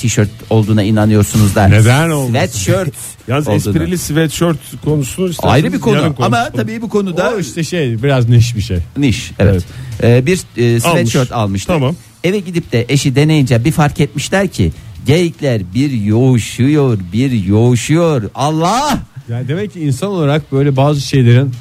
tişört 0.06 0.30
olduğuna 0.50 0.84
inanıyorsunuz 0.84 1.56
da. 1.56 1.68
Neden 1.68 2.10
olmasın? 2.10 2.48
Sweatshirt. 2.48 2.94
Yalnız 3.28 3.48
olduğuna. 3.48 3.58
esprili 3.58 3.98
sweatshirt 3.98 4.58
konusunu 4.86 5.30
isterseniz 5.30 5.54
Ayrı 5.54 5.74
bir 5.74 5.80
konu 5.80 6.15
ama 6.20 6.50
tabii 6.56 6.82
bu 6.82 6.89
konuda 6.89 7.34
O 7.36 7.39
işte 7.39 7.63
şey 7.63 8.04
biraz 8.04 8.30
niş 8.30 8.56
bir 8.56 8.62
şey. 8.62 8.78
niş 8.98 9.32
evet. 9.39 9.63
Ee, 10.04 10.26
bir 10.26 10.39
e, 10.58 10.80
sweatshirt 10.80 11.15
Almış. 11.15 11.32
almıştı. 11.32 11.68
Tamam. 11.68 11.96
Eve 12.24 12.39
gidip 12.39 12.72
de 12.72 12.86
eşi 12.89 13.15
deneyince 13.15 13.65
bir 13.65 13.72
fark 13.72 14.00
etmişler 14.00 14.48
ki 14.48 14.72
geyikler 15.06 15.62
bir 15.74 15.91
yoğuşuyor, 15.91 17.00
bir 17.13 17.32
yoğuşuyor. 17.46 18.30
Allah! 18.36 19.00
Yani 19.30 19.48
demek 19.48 19.74
ki 19.74 19.80
insan 19.80 20.10
olarak 20.10 20.52
böyle 20.52 20.76
bazı 20.76 21.02
şeylerin 21.02 21.52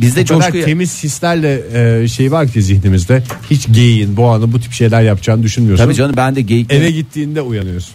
Bizde 0.00 0.24
coşku 0.24 0.52
temiz 0.52 1.04
hislerle 1.04 1.62
e, 2.02 2.08
şey 2.08 2.32
var 2.32 2.48
ki 2.48 2.62
zihnimizde 2.62 3.22
hiç 3.50 3.66
geyiğin, 3.72 4.16
boğanın 4.16 4.52
bu 4.52 4.60
tip 4.60 4.72
şeyler 4.72 5.02
yapacağını 5.02 5.42
düşünmüyorsun. 5.42 5.84
Tabii 5.84 5.94
canım 5.94 6.14
ben 6.16 6.36
de 6.36 6.40
geyik 6.40 6.72
Eve 6.72 6.90
gittiğinde 6.90 7.40
uyanıyorsun. 7.40 7.94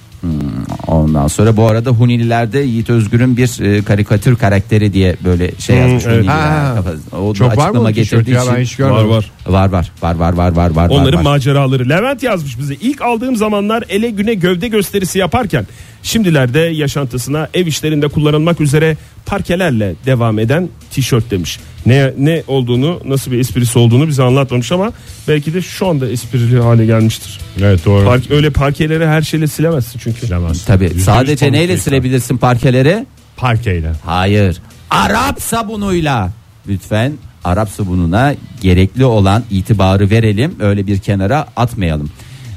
Ondan 0.88 1.28
sonra 1.28 1.58
bu 1.58 1.68
arada 1.68 1.90
Hunililerde 1.90 2.60
Yiğit 2.60 2.90
Özgür'ün 2.90 3.38
bir 3.38 3.62
e, 3.62 3.82
karikatür 3.84 4.36
karakteri 4.36 4.94
diye 4.94 5.16
böyle 5.26 5.52
şey 5.60 5.78
yazmış 5.78 6.04
evet. 6.06 6.16
Hunililer. 6.18 6.34
Ha. 6.34 6.76
Kafa- 6.76 7.18
O 7.22 7.34
Çok 7.34 7.58
var 7.58 7.70
mı 7.70 7.92
getirdiği 7.92 8.32
ya 8.32 8.42
ben 8.48 8.52
için- 8.54 8.62
hiç 8.64 8.76
görmedim. 8.76 9.10
Var 9.10 9.70
var. 9.70 9.92
Var 10.02 10.16
var 10.16 10.34
var 10.34 10.34
var 10.34 10.34
var 10.34 10.52
var 10.56 10.70
var. 10.76 10.90
Onların 10.90 11.26
var. 11.26 11.32
maceraları. 11.32 11.90
Levent 11.90 12.24
yazmış 12.24 12.60
bize. 12.60 12.74
İlk 12.74 13.02
aldığım 13.02 13.36
zamanlar 13.36 13.84
ele 13.90 14.10
güne 14.10 14.34
gövde 14.34 14.68
gösterisi 14.68 15.20
yaparken 15.20 15.68
şimdilerde 16.06 16.60
yaşantısına 16.60 17.48
ev 17.54 17.66
işlerinde 17.68 18.08
kullanılmak 18.08 18.62
üzere 18.62 18.98
parkelerle 19.26 19.96
devam 20.06 20.40
eden 20.40 20.70
tişört 20.92 21.32
demiş. 21.32 21.60
Ne 21.86 22.14
ne 22.18 22.44
olduğunu, 22.48 23.02
nasıl 23.06 23.32
bir 23.32 23.40
esprisi 23.40 23.80
olduğunu 23.80 24.08
bize 24.08 24.24
anlatmamış 24.24 24.72
ama 24.72 24.92
belki 25.28 25.54
de 25.54 25.62
şu 25.62 25.88
anda 25.88 26.10
esprili 26.10 26.60
hale 26.60 26.86
gelmiştir. 26.86 27.40
Evet 27.62 27.86
doğru. 27.86 28.06
Park, 28.06 28.32
öyle 28.32 28.50
parkeleri 28.50 29.08
her 29.08 29.22
şeyle 29.22 29.48
silemezsin 29.48 30.00
çünkü. 30.00 30.28
Bilemez. 30.28 30.66
Tabii 30.66 30.84
Yüzde 30.84 31.00
sadece 31.00 31.52
neyle 31.52 31.68
pamuk 31.68 31.84
silebilirsin 31.84 32.38
parkeleri? 32.38 33.06
Parkeyle. 33.38 33.92
Hayır. 34.06 34.58
Arap 34.90 35.42
sabunuyla. 35.42 36.32
Lütfen 36.68 37.14
Arap 37.44 37.70
sabununa 37.70 38.36
gerekli 38.62 39.06
olan 39.06 39.44
itibarı 39.52 40.10
verelim. 40.10 40.56
Öyle 40.60 40.88
bir 40.88 41.00
kenara 41.00 41.48
atmayalım. 41.56 42.10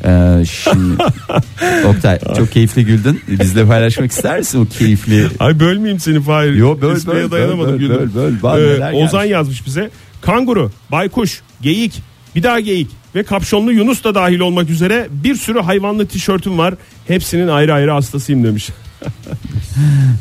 Ee, 0.05 0.45
şimdi 0.65 1.03
Oktay 1.87 2.19
çok 2.37 2.53
keyifli 2.53 2.85
güldün. 2.85 3.21
Bizle 3.29 3.67
paylaşmak 3.67 4.11
ister 4.13 4.39
misin 4.39 4.61
o 4.61 4.79
keyifli? 4.79 5.27
Ay 5.41 5.61
bölmeyeyim 5.61 6.01
seni 6.01 6.21
Fahir. 6.23 6.55
Yo, 6.55 6.81
böl, 6.81 6.97
Espriye 6.97 7.25
böl, 7.25 7.31
dayanamadım. 7.31 7.73
böl, 7.73 7.79
güldüm. 7.79 7.97
böl, 8.15 8.15
böl. 8.15 8.33
Bak 8.43 8.59
Ee, 8.59 8.97
Ozan 8.97 9.21
gelmiş. 9.23 9.33
yazmış 9.33 9.67
bize. 9.67 9.91
Kanguru, 10.21 10.71
baykuş, 10.93 11.41
geyik, 11.61 12.03
bir 12.37 12.43
daha 12.43 12.61
geyik 12.61 12.91
ve 13.15 13.23
kapşonlu 13.23 13.73
Yunus 13.73 14.05
da 14.05 14.15
dahil 14.15 14.41
olmak 14.41 14.71
üzere 14.71 15.09
bir 15.11 15.35
sürü 15.35 15.61
hayvanlı 15.61 16.07
tişörtüm 16.07 16.59
var. 16.59 16.75
Hepsinin 17.09 17.49
ayrı 17.49 17.75
ayrı 17.75 17.91
hastasıyım 17.91 18.45
demiş. 18.45 18.69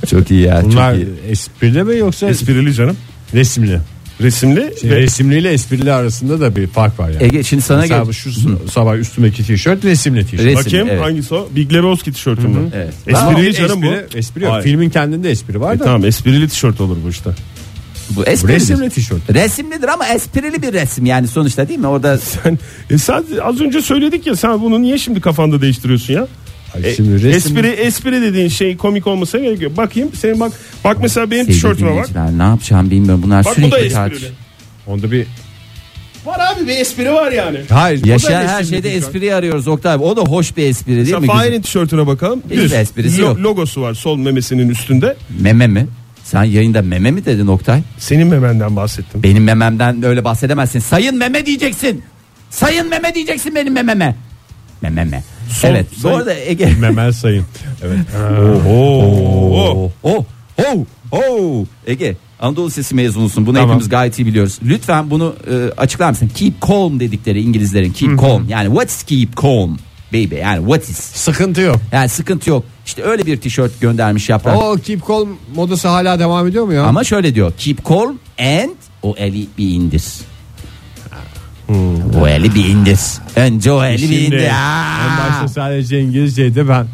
Çok 0.10 0.32
iyi 0.32 0.42
ya. 0.42 0.62
Bunlar 0.64 0.94
çok 0.96 1.04
iyi. 1.04 1.32
esprili 1.32 1.84
mi 1.84 1.98
yoksa 1.98 2.28
Esprili 2.30 2.74
canım. 2.74 2.98
resimli? 3.34 3.80
Resimli 4.22 4.74
Şey, 4.82 4.90
ve 4.90 4.96
resimliyle 5.02 5.52
esprili 5.52 5.92
arasında 5.94 6.40
da 6.42 6.56
bir 6.56 6.68
fark 6.68 7.00
var 7.00 7.10
yani. 7.10 7.24
Ege 7.24 7.44
şimdi 7.44 7.62
sana 7.64 7.82
Mesela 7.82 8.04
gel. 8.04 8.14
şu 8.14 8.32
sabah 8.72 8.98
üstümdeki 8.98 9.44
tişört 9.46 9.86
resimli 9.86 10.26
tişört. 10.26 10.46
Resim, 10.46 10.66
bakayım 10.66 10.88
evet. 10.92 11.02
hangisi 11.02 11.34
o? 11.36 11.50
Big 11.56 11.74
Lebowski 11.74 12.14
tişörtüm 12.14 12.56
var. 12.56 12.62
Evet. 12.76 12.94
Esprili 13.08 13.54
canım 13.54 13.82
bu. 13.82 13.86
espri, 13.86 14.18
espri 14.20 14.44
yok. 14.44 14.52
Hayır. 14.54 14.64
Filmin 14.64 14.90
kendinde 14.90 15.32
espri 15.32 15.62
var 15.62 15.76
E 15.76 15.80
da. 15.80 15.84
tamam 15.84 16.06
esprili 16.06 16.50
tişört 16.50 16.82
olur 16.82 16.98
bu 17.06 17.10
işte. 17.10 17.30
Bu 18.10 18.16
Bu 18.16 18.24
esprili. 18.26 18.54
resimli 18.56 18.90
tişört. 18.90 19.34
Resimlidir 19.34 19.88
ama 19.88 20.08
esprili 20.08 20.62
bir 20.62 20.74
resim 20.74 21.06
yani 21.06 21.28
sonuçta 21.28 21.68
değil 21.68 21.80
mi? 21.80 21.88
Orada 21.88 22.18
Sen, 22.18 22.60
e 22.90 22.98
sen 22.98 23.24
az 23.44 23.62
önce 23.62 23.82
söyledik 23.82 24.28
ya 24.28 24.36
sen 24.36 24.62
bunu 24.62 24.82
niye 24.82 24.98
şimdi 24.98 25.22
kafanda 25.22 25.62
değiştiriyorsun 25.62 26.14
ya? 26.14 26.28
Ay, 26.76 26.90
E, 26.92 26.96
şimdi 26.96 27.16
resim- 27.16 27.30
Espri 27.30 27.68
espri 27.68 28.22
dediğin 28.22 28.48
şey 28.50 28.78
komik 28.78 29.08
olmasına 29.08 29.42
gerek 29.42 29.62
yok. 29.62 29.78
Bakayım 29.78 30.10
senin 30.14 30.40
bak 30.40 30.52
bak 30.84 30.98
mesela 31.02 31.32
benim 31.32 31.42
sevgili 31.46 31.56
tişörtüme 31.56 31.90
bak. 31.90 32.08
dinleyiciler, 32.08 32.38
ne 32.38 32.44
yapacağım 32.50 32.92
bilmiyorum. 32.92 33.24
Bunlar 33.24 33.46
Bak 33.46 33.58
bu 33.58 33.72
da 33.72 33.78
sürekli 33.78 33.94
tartış. 33.94 34.18
esprili. 34.24 34.34
Onda 34.88 35.12
bir 35.12 35.28
Var 36.26 36.40
abi 36.54 36.68
bir 36.68 36.78
espri 36.78 37.12
var 37.14 37.32
yani. 37.32 37.60
Hayır. 37.70 38.06
Yaşayan 38.06 38.48
her 38.48 38.60
resimli 38.60 38.70
şeyde 38.70 38.88
tişört. 38.94 39.04
espriyi 39.04 39.34
arıyoruz 39.36 39.68
Oktay. 39.68 39.96
O 40.02 40.16
da 40.18 40.22
hoş 40.22 40.58
bir 40.58 40.66
espri 40.70 40.88
değil 40.88 41.00
Mesela 41.00 41.20
mi? 41.20 41.22
Güzel. 41.22 41.36
Fahir'in 41.38 41.62
tişörtüne 41.62 42.08
bakalım. 42.08 42.42
Hiçbir 42.46 42.58
Düz. 42.64 42.74
esprisi 42.74 43.22
yok. 43.22 43.38
Logosu 43.40 43.82
var 43.82 43.94
sol 43.94 44.18
memesinin 44.18 44.70
üstünde. 44.70 45.16
Meme 45.40 45.68
mi? 45.68 45.88
Sen 46.24 46.44
yayında 46.44 46.82
meme 46.82 47.12
mi 47.12 47.26
dedin 47.26 47.48
Oktay? 47.48 47.82
Senin 47.98 48.28
memenden 48.28 48.76
bahsettim. 48.76 49.24
Benim 49.24 49.44
mememden 49.44 50.04
öyle 50.04 50.24
bahsedemezsin. 50.24 50.80
Sayın 50.80 51.18
meme 51.18 51.46
diyeceksin. 51.46 52.04
Sayın 52.50 52.90
meme 52.90 53.16
diyeceksin 53.16 53.56
benim 53.56 53.74
mememe. 53.74 54.16
Mememe. 54.82 55.24
Evet. 55.64 55.88
Bu 56.04 56.10
arada 56.10 56.34
Ege. 56.34 56.74
Memel 56.80 57.12
sayın. 57.12 57.46
Evet. 57.84 58.00
Oo. 58.68 59.92
Oh, 60.04 60.26
oh, 60.58 60.86
oh. 61.12 61.66
Ege 61.88 62.16
Anadolu 62.40 62.70
Sesi 62.70 62.96
mezunusun. 62.96 63.46
Bunu 63.46 63.56
Tamam. 63.56 63.70
hepimiz 63.70 63.90
gayet 63.90 64.20
iyi 64.20 64.26
biliyoruz. 64.26 64.60
Lütfen 64.64 65.10
bunu 65.10 65.36
e, 65.52 65.72
açıklar 65.78 66.10
mısın? 66.10 66.32
Keep 66.36 66.54
calm 66.68 67.00
dedikleri 67.00 67.42
İngilizlerin. 67.42 67.92
Keep 67.92 68.22
calm. 68.22 68.50
Yani 68.50 68.68
what's 68.68 69.04
keep 69.04 69.42
calm? 69.42 69.78
Baby 70.14 70.36
yani 70.36 70.60
what 70.60 70.90
is? 70.90 70.98
Sıkıntı 70.98 71.62
yok. 71.62 71.78
Yani 71.92 72.10
sıkıntı 72.10 72.50
yok. 72.50 72.64
İşte 72.86 73.04
öyle 73.04 73.26
bir 73.26 73.38
tişört 73.38 73.82
göndermiş 73.82 74.30
yaprak. 74.30 74.58
O 74.58 74.76
keep 74.76 75.08
calm 75.08 75.30
modası 75.56 75.88
hala 75.88 76.20
devam 76.20 76.48
ediyor 76.48 76.66
mu 76.66 76.74
ya? 76.74 76.84
Ama 76.84 77.04
şöyle 77.04 77.36
diyor. 77.36 77.54
Keep 77.58 77.86
calm 77.90 78.20
and 78.40 78.76
o 79.04 79.16
eli 79.18 79.48
bir 79.58 79.70
indir. 79.70 80.04
O 82.22 82.28
eli 82.28 82.56
bir 82.56 82.66
indir. 82.66 83.00
Önce 83.36 83.72
o 83.72 83.84
eli 83.84 84.10
bir 84.12 84.20
indir. 84.22 84.38
en 84.40 85.18
başta 85.18 85.48
sadece 85.48 86.00
İngilizceydi 86.02 86.70
ben 86.70 86.88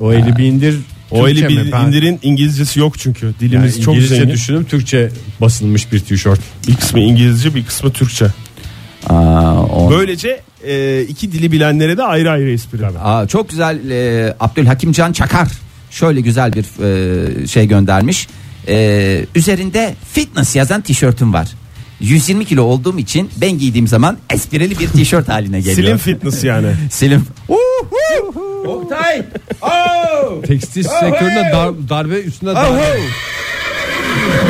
o 0.00 0.12
eli 0.12 0.36
bir 0.36 0.44
indir. 0.44 0.78
O 1.10 1.28
eli 1.28 1.48
bir 1.48 1.86
indirin 1.86 2.18
İngilizcesi 2.22 2.80
yok 2.80 2.98
çünkü. 2.98 3.26
Yani 3.26 3.34
Dilimiz 3.40 3.82
çok 3.82 3.94
İngilizce 3.94 4.16
zengin. 4.16 4.32
düşünüp 4.32 4.70
Türkçe 4.70 5.10
basılmış 5.40 5.92
bir 5.92 6.00
tişört. 6.00 6.40
Bir 6.68 6.74
kısmı 6.76 7.00
İngilizce 7.00 7.54
bir 7.54 7.64
kısmı 7.64 7.90
Türkçe. 7.92 8.26
Aa, 9.06 9.62
o- 9.62 9.90
Böylece 9.90 10.40
e, 10.66 11.02
iki 11.08 11.32
dili 11.32 11.52
bilenlere 11.52 11.96
de 11.96 12.02
ayrı 12.02 12.30
ayrı 12.30 12.50
espri. 12.50 12.86
Aa, 12.86 13.26
çok 13.26 13.48
güzel 13.50 13.90
e, 13.90 14.34
Abdülhakim 14.40 14.92
Can 14.92 15.12
Çakar 15.12 15.48
şöyle 15.90 16.20
güzel 16.20 16.52
bir 16.52 16.64
e, 17.42 17.46
şey 17.46 17.68
göndermiş. 17.68 18.28
E, 18.68 19.26
üzerinde 19.34 19.94
fitness 20.12 20.56
yazan 20.56 20.80
tişörtüm 20.80 21.32
var. 21.32 21.48
120 22.04 22.44
kilo 22.44 22.62
olduğum 22.62 22.98
için 22.98 23.30
ben 23.36 23.58
giydiğim 23.58 23.88
zaman 23.88 24.18
esprili 24.30 24.78
bir 24.78 24.88
tişört 24.88 25.28
haline 25.28 25.60
geliyor. 25.60 25.88
Slim 25.88 25.98
fitness 25.98 26.44
yani. 26.44 26.66
Slim. 26.90 27.26
Oktay. 28.66 29.22
Oh! 29.62 30.42
Tekstil 30.42 30.82
sektöründe 30.82 31.50
dar- 31.52 31.88
darbe 31.88 32.20
üstüne 32.20 32.54
darbe. 32.54 32.98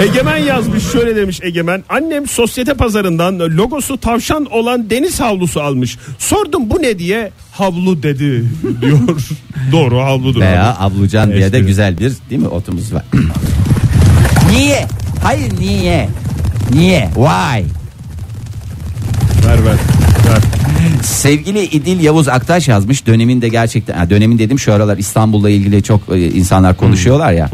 Egemen 0.02 0.36
yazmış 0.36 0.92
şöyle 0.92 1.16
demiş 1.16 1.40
Egemen. 1.42 1.84
Annem 1.88 2.28
sosyete 2.28 2.74
pazarından 2.74 3.38
logosu 3.38 3.96
tavşan 4.00 4.44
olan 4.44 4.90
deniz 4.90 5.20
havlusu 5.20 5.60
almış. 5.62 5.98
Sordum 6.18 6.70
bu 6.70 6.82
ne 6.82 6.98
diye 6.98 7.30
havlu 7.52 8.02
dedi 8.02 8.44
diyor. 8.80 8.98
Doğru 9.72 10.00
havludur. 10.00 10.40
Veya 10.40 10.76
ablucan 10.78 11.32
diye 11.32 11.52
de 11.52 11.60
güzel 11.60 11.98
bir 11.98 12.12
değil 12.30 12.42
mi 12.42 12.48
otumuz 12.48 12.94
var. 12.94 13.04
niye? 14.50 14.86
Hayır 15.22 15.52
niye? 15.60 16.08
Niye? 16.72 17.10
Why? 17.14 17.64
Ver 19.46 19.64
ver. 19.64 19.76
ver. 20.26 20.42
Sevgili 21.02 21.62
İdil 21.62 22.00
Yavuz 22.00 22.28
Aktaş 22.28 22.68
yazmış 22.68 23.06
döneminde 23.06 23.48
gerçekten 23.48 23.94
ha, 23.98 24.10
dönemin 24.10 24.38
dedim 24.38 24.58
şu 24.58 24.72
aralar 24.72 24.98
İstanbul'la 24.98 25.50
ilgili 25.50 25.82
çok 25.82 26.00
e, 26.12 26.28
insanlar 26.30 26.76
konuşuyorlar 26.76 27.32
ya. 27.32 27.50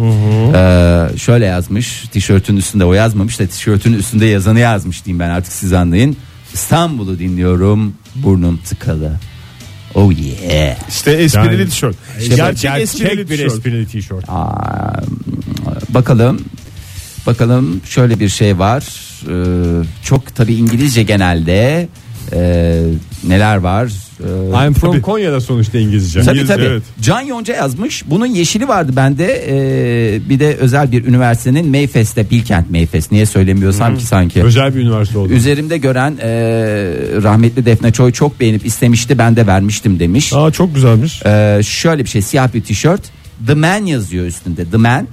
Ee, 0.55 1.19
şöyle 1.19 1.45
yazmış 1.45 2.05
tişörtün 2.13 2.57
üstünde 2.57 2.85
o 2.85 2.93
yazmamış 2.93 3.41
da 3.41 3.47
tişörtün 3.47 3.93
üstünde 3.93 4.27
yazanı 4.27 4.59
yazmış 4.59 5.05
diyeyim 5.05 5.21
ben 5.21 5.31
artık 5.31 5.53
siz 5.53 5.73
anlayın. 5.73 6.17
İstanbul'u 6.55 7.19
dinliyorum 7.19 7.95
burnum 8.15 8.57
tıkalı. 8.57 9.13
Oh 9.95 10.13
yeah. 10.13 10.77
İşte 10.89 11.11
esprili 11.11 11.55
Yani- 11.55 11.69
tişört. 11.69 11.97
İşte 12.21 12.37
gerçek, 12.37 12.63
gerçek 12.63 12.83
esprili 12.83 13.19
bir 13.31 13.37
tişört. 13.37 13.53
esprili 13.53 13.87
tişört. 13.87 14.25
Aa, 14.29 14.93
bakalım 15.89 16.41
bakalım 17.27 17.81
şöyle 17.85 18.21
bir 18.21 18.29
şey 18.29 18.59
var 18.59 18.85
Ee, 19.29 19.85
çok 20.05 20.35
tabi 20.35 20.55
İngilizce 20.55 21.03
genelde 21.03 21.89
Ee, 22.33 22.83
neler 23.29 23.57
var 23.57 23.93
Ee, 24.21 24.67
I'm 24.67 24.75
from 24.75 25.01
Konya'da 25.01 25.41
sonuçta 25.41 25.79
İngilizce. 25.79 26.21
Tabii 26.23 26.31
İngilizce, 26.31 26.55
tabii. 26.55 26.65
evet. 26.65 26.83
Can 27.01 27.21
Yonca 27.21 27.55
yazmış. 27.55 28.03
Bunun 28.07 28.27
yeşili 28.27 28.69
vardı 28.69 28.93
bende. 28.97 29.45
Ee, 29.49 30.21
bir 30.29 30.41
de 30.41 30.55
özel 30.57 30.93
bir 30.93 31.05
üniversitenin 31.05 31.69
Mayfest'te 31.69 32.31
Bilkent 32.31 32.71
Mayfest. 32.71 33.13
Niye 33.13 33.27
söylemiyorsam 33.27 33.97
ki 33.97 34.07
sanki. 34.07 34.43
Özel 34.43 34.75
bir 34.75 34.81
üniversite 34.81 35.19
oldu. 35.19 35.33
Üzerimde 35.33 35.79
gören 35.79 36.19
e, 36.23 36.29
rahmetli 37.23 37.67
Defne 37.67 37.93
Çoy 37.93 38.13
çok 38.13 38.41
beğenip 38.41 38.67
istemişti. 38.67 39.19
Ben 39.19 39.37
de 39.37 39.47
vermiştim 39.47 39.99
demiş. 40.01 40.33
Aa 40.35 40.51
çok 40.51 40.75
güzelmiş. 40.75 41.23
Ee, 41.27 41.61
şöyle 41.65 42.05
bir 42.05 42.09
şey 42.09 42.23
siyah 42.23 42.55
bir 42.55 42.63
tişört. 42.63 43.03
The 43.47 43.55
Man 43.55 43.87
yazıyor 43.87 44.27
üstünde. 44.27 44.71
The 44.71 44.77
Man. 44.77 45.07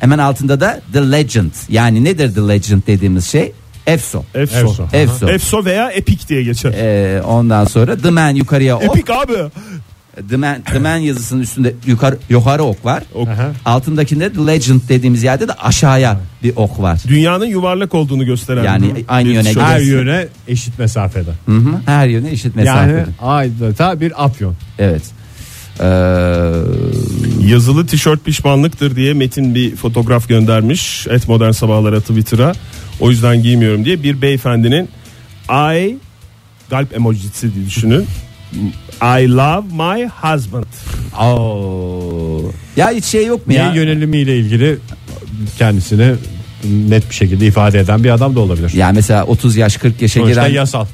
Hemen 0.00 0.18
altında 0.18 0.60
da 0.60 0.80
The 0.92 1.12
Legend. 1.12 1.50
Yani 1.68 2.04
nedir 2.04 2.34
The 2.34 2.40
Legend 2.48 2.82
dediğimiz 2.86 3.26
şey? 3.26 3.52
Efso. 3.86 4.24
Efso. 4.34 4.58
Efso. 4.58 4.88
Efso. 4.92 5.28
Efso 5.28 5.64
veya 5.64 5.90
Epic 5.90 6.28
diye 6.28 6.42
geçer. 6.42 6.72
Ee, 6.76 7.22
ondan 7.22 7.64
sonra 7.64 7.96
The 7.96 8.10
Man 8.10 8.34
yukarıya 8.34 8.76
ok. 8.76 8.84
Epic 8.84 9.12
abi. 9.12 9.32
The 10.28 10.36
Man, 10.36 10.62
The 10.72 10.78
Man 10.78 10.96
yazısının 10.96 11.42
üstünde 11.42 11.74
yukarı 11.86 12.18
yukarı 12.28 12.62
ok 12.62 12.84
var. 12.84 13.02
Ok. 13.14 13.28
Aha. 13.28 13.50
Altındakinde 13.64 14.32
The 14.32 14.46
Legend 14.46 14.80
dediğimiz 14.88 15.22
yerde 15.22 15.48
de 15.48 15.52
aşağıya 15.52 16.20
bir 16.42 16.52
ok 16.56 16.82
var. 16.82 17.00
Dünyanın 17.08 17.46
yuvarlak 17.46 17.94
olduğunu 17.94 18.24
gösteren. 18.24 18.64
Yani 18.64 19.04
aynı 19.08 19.28
bir 19.28 19.34
yöne. 19.34 19.48
Her 19.48 19.52
gidersin. 19.52 19.86
yöne 19.86 20.26
eşit 20.48 20.78
mesafede. 20.78 21.30
Hı 21.46 21.56
hı, 21.56 21.70
her 21.86 22.06
yöne 22.08 22.30
eşit 22.30 22.56
mesafede. 22.56 22.92
Yani 22.92 23.06
adeta 23.20 24.00
bir 24.00 24.24
afyon. 24.24 24.54
Evet. 24.78 25.02
Ee, 25.80 25.84
Yazılı 27.46 27.86
tişört 27.86 28.24
pişmanlıktır 28.24 28.96
diye 28.96 29.14
Metin 29.14 29.54
bir 29.54 29.76
fotoğraf 29.76 30.28
göndermiş. 30.28 31.06
Et 31.06 31.28
modern 31.28 31.50
sabahlara 31.50 32.00
Twitter'a. 32.00 32.52
O 33.00 33.10
yüzden 33.10 33.42
giymiyorum 33.42 33.84
diye 33.84 34.02
bir 34.02 34.22
beyefendinin 34.22 34.88
I 35.50 35.96
kalp 36.70 36.94
emojisi 36.96 37.54
diye 37.54 37.66
düşünün. 37.66 38.06
I 39.02 39.28
love 39.36 39.66
my 39.70 40.06
husband. 40.08 40.64
oo. 41.20 42.52
Ya 42.76 42.90
hiç 42.90 43.04
şey 43.04 43.26
yok 43.26 43.46
mu 43.46 43.52
Niye 43.52 43.62
ya? 43.62 43.74
yönelimiyle 43.74 44.38
ilgili 44.38 44.78
kendisini 45.58 46.14
net 46.64 47.10
bir 47.10 47.14
şekilde 47.14 47.46
ifade 47.46 47.78
eden 47.80 48.04
bir 48.04 48.10
adam 48.10 48.36
da 48.36 48.40
olabilir. 48.40 48.72
Ya 48.74 48.92
mesela 48.92 49.24
30 49.24 49.56
yaş 49.56 49.76
40 49.76 50.02
yaşa 50.02 50.20
Sonuçta 50.20 50.42
giren 50.48 50.54
yasal. 50.54 50.86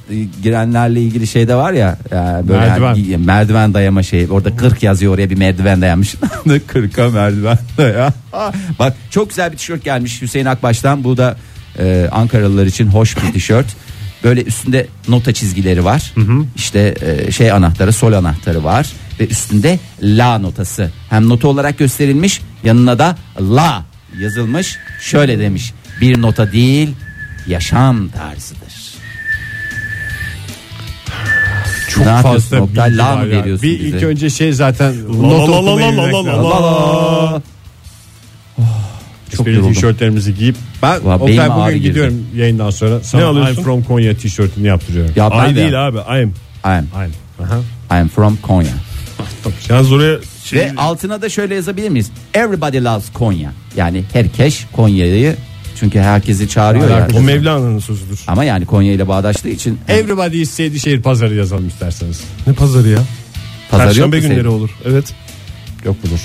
girenlerle 0.42 1.00
ilgili 1.00 1.26
şey 1.26 1.48
de 1.48 1.54
var 1.54 1.72
ya, 1.72 1.98
ya 2.10 2.42
böyle 2.48 2.60
Merdiven. 2.60 2.86
hani 2.86 3.16
merdiven 3.16 3.74
dayama 3.74 4.02
şey 4.02 4.26
orada 4.30 4.56
40 4.56 4.82
yazıyor 4.82 5.14
oraya 5.14 5.30
bir 5.30 5.36
merdiven 5.36 5.82
dayanmış. 5.82 6.14
40'a 6.46 7.10
merdiven 7.10 7.58
daya. 7.78 8.12
Bak 8.78 8.94
çok 9.10 9.28
güzel 9.28 9.52
bir 9.52 9.56
tişört 9.56 9.84
gelmiş 9.84 10.22
Hüseyin 10.22 10.46
Akbaş'tan. 10.46 11.04
Bu 11.04 11.16
da 11.16 11.36
e, 11.78 12.08
Ankaralılar 12.12 12.66
için 12.66 12.86
hoş 12.86 13.16
bir 13.16 13.32
tişört. 13.32 13.66
Böyle 14.24 14.42
üstünde 14.42 14.86
nota 15.08 15.32
çizgileri 15.34 15.84
var. 15.84 16.14
İşte 16.56 16.94
e, 17.00 17.32
şey 17.32 17.52
anahtarı 17.52 17.92
sol 17.92 18.12
anahtarı 18.12 18.64
var. 18.64 18.86
Ve 19.20 19.26
üstünde 19.26 19.78
la 20.02 20.38
notası. 20.38 20.90
Hem 21.10 21.28
nota 21.28 21.48
olarak 21.48 21.78
gösterilmiş 21.78 22.40
yanına 22.64 22.98
da 22.98 23.16
la 23.40 23.84
yazılmış 24.20 24.76
şöyle 25.00 25.38
demiş 25.38 25.72
bir 26.00 26.22
nota 26.22 26.52
değil 26.52 26.90
yaşam 27.46 28.08
tarzıdır 28.08 28.76
Çok 31.90 32.06
Ne 32.06 32.22
fazla 32.22 32.68
bilgi 32.68 32.96
La 32.96 33.16
mı 33.16 33.30
veriyorsun 33.30 33.62
Bir 33.62 33.78
bize? 33.80 33.96
ilk 33.96 34.02
önce 34.02 34.30
şey 34.30 34.52
zaten 34.52 34.94
La 35.08 35.12
not 35.22 35.48
la 35.48 35.52
la 35.52 35.56
okumayı 35.58 35.96
la 35.96 36.02
la 36.02 36.08
bilmek 36.08 36.14
la 36.14 36.26
lazım. 36.26 36.50
la 36.50 37.32
la. 37.32 37.42
Çok 39.36 39.46
yoruldum. 39.46 39.72
tişörtlerimizi 39.72 40.34
giyip 40.34 40.56
ben 40.82 41.04
Valla 41.04 41.14
Oktay 41.18 41.38
benim 41.38 41.52
ağrı 41.52 41.60
bugün 41.66 41.76
girdi. 41.76 41.88
gidiyorum 41.88 42.26
yayından 42.36 42.70
sonra 42.70 43.00
sana 43.00 43.20
Ne 43.22 43.26
alıyorsun? 43.26 43.54
I'm 43.56 43.62
from 43.64 43.82
Konya 43.84 44.16
tişörtünü 44.16 44.66
yaptırıyorum. 44.66 45.12
Ya 45.16 45.30
ben 45.30 45.50
I 45.50 45.56
de- 45.56 45.60
değil 45.60 45.86
abi. 45.88 45.96
I'm. 45.98 46.28
I'm, 46.64 46.86
Aynen. 46.94 47.12
Aha. 47.44 48.00
I'm 48.00 48.08
from 48.08 48.36
Konya. 48.42 48.70
Yalnız 49.68 49.92
oraya 49.92 50.18
şey, 50.46 50.58
Ve 50.60 50.72
altına 50.76 51.22
da 51.22 51.28
şöyle 51.28 51.54
yazabilir 51.54 51.88
miyiz? 51.88 52.10
Everybody 52.34 52.78
loves 52.78 53.12
Konya. 53.12 53.52
Yani 53.76 54.04
herkes 54.12 54.64
Konya'yı 54.72 55.36
çünkü 55.80 55.98
herkesi 56.00 56.48
çağırıyor 56.48 56.90
ya. 56.90 57.08
o 57.14 57.20
Mevlana'nın 57.20 57.78
sözüdür. 57.78 58.20
Ama 58.26 58.44
yani 58.44 58.66
Konya 58.66 58.92
ile 58.92 59.08
bağdaştığı 59.08 59.48
için 59.48 59.78
Everybody 59.88 60.42
is 60.42 60.50
Seydişehir 60.50 61.02
pazarı 61.02 61.34
yazalım 61.34 61.68
isterseniz. 61.68 62.20
Ne 62.46 62.52
pazarı 62.52 62.88
ya? 62.88 62.98
pazar 63.70 63.84
yok 63.84 63.94
Perşembe 63.94 64.18
günleri 64.20 64.34
senin? 64.40 64.48
olur. 64.48 64.70
Evet. 64.84 65.14
Yok 65.84 65.96
budur. 66.02 66.20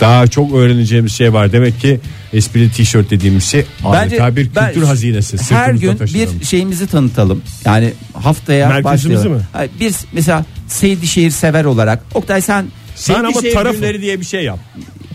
Daha 0.00 0.26
çok 0.26 0.54
öğreneceğimiz 0.54 1.12
şey 1.12 1.32
var. 1.32 1.52
Demek 1.52 1.80
ki 1.80 2.00
esprili 2.32 2.70
tişört 2.72 3.10
dediğimiz 3.10 3.44
şey 3.44 3.64
adeta 3.84 4.36
bir 4.36 4.50
ben- 4.56 4.66
kültür 4.72 4.86
hazinesi. 4.86 5.54
Her 5.54 5.74
gün 5.74 6.00
bir 6.00 6.44
şeyimizi 6.46 6.86
tanıtalım. 6.86 7.42
Yani 7.64 7.92
haftaya 8.12 8.68
Merkezimizi 8.68 9.08
başlayalım. 9.18 9.32
mi? 9.32 9.46
Hayır, 9.52 9.70
biz 9.80 10.04
mesela 10.12 10.44
Seydişehir 10.68 11.30
sever 11.30 11.64
olarak 11.64 12.02
Oktay 12.14 12.40
sen 12.40 12.66
Ben 13.08 13.14
ama 13.14 13.40
tarafım. 13.54 13.80
günleri 13.80 14.00
diye 14.00 14.20
bir 14.20 14.24
şey 14.24 14.44
yap. 14.44 14.58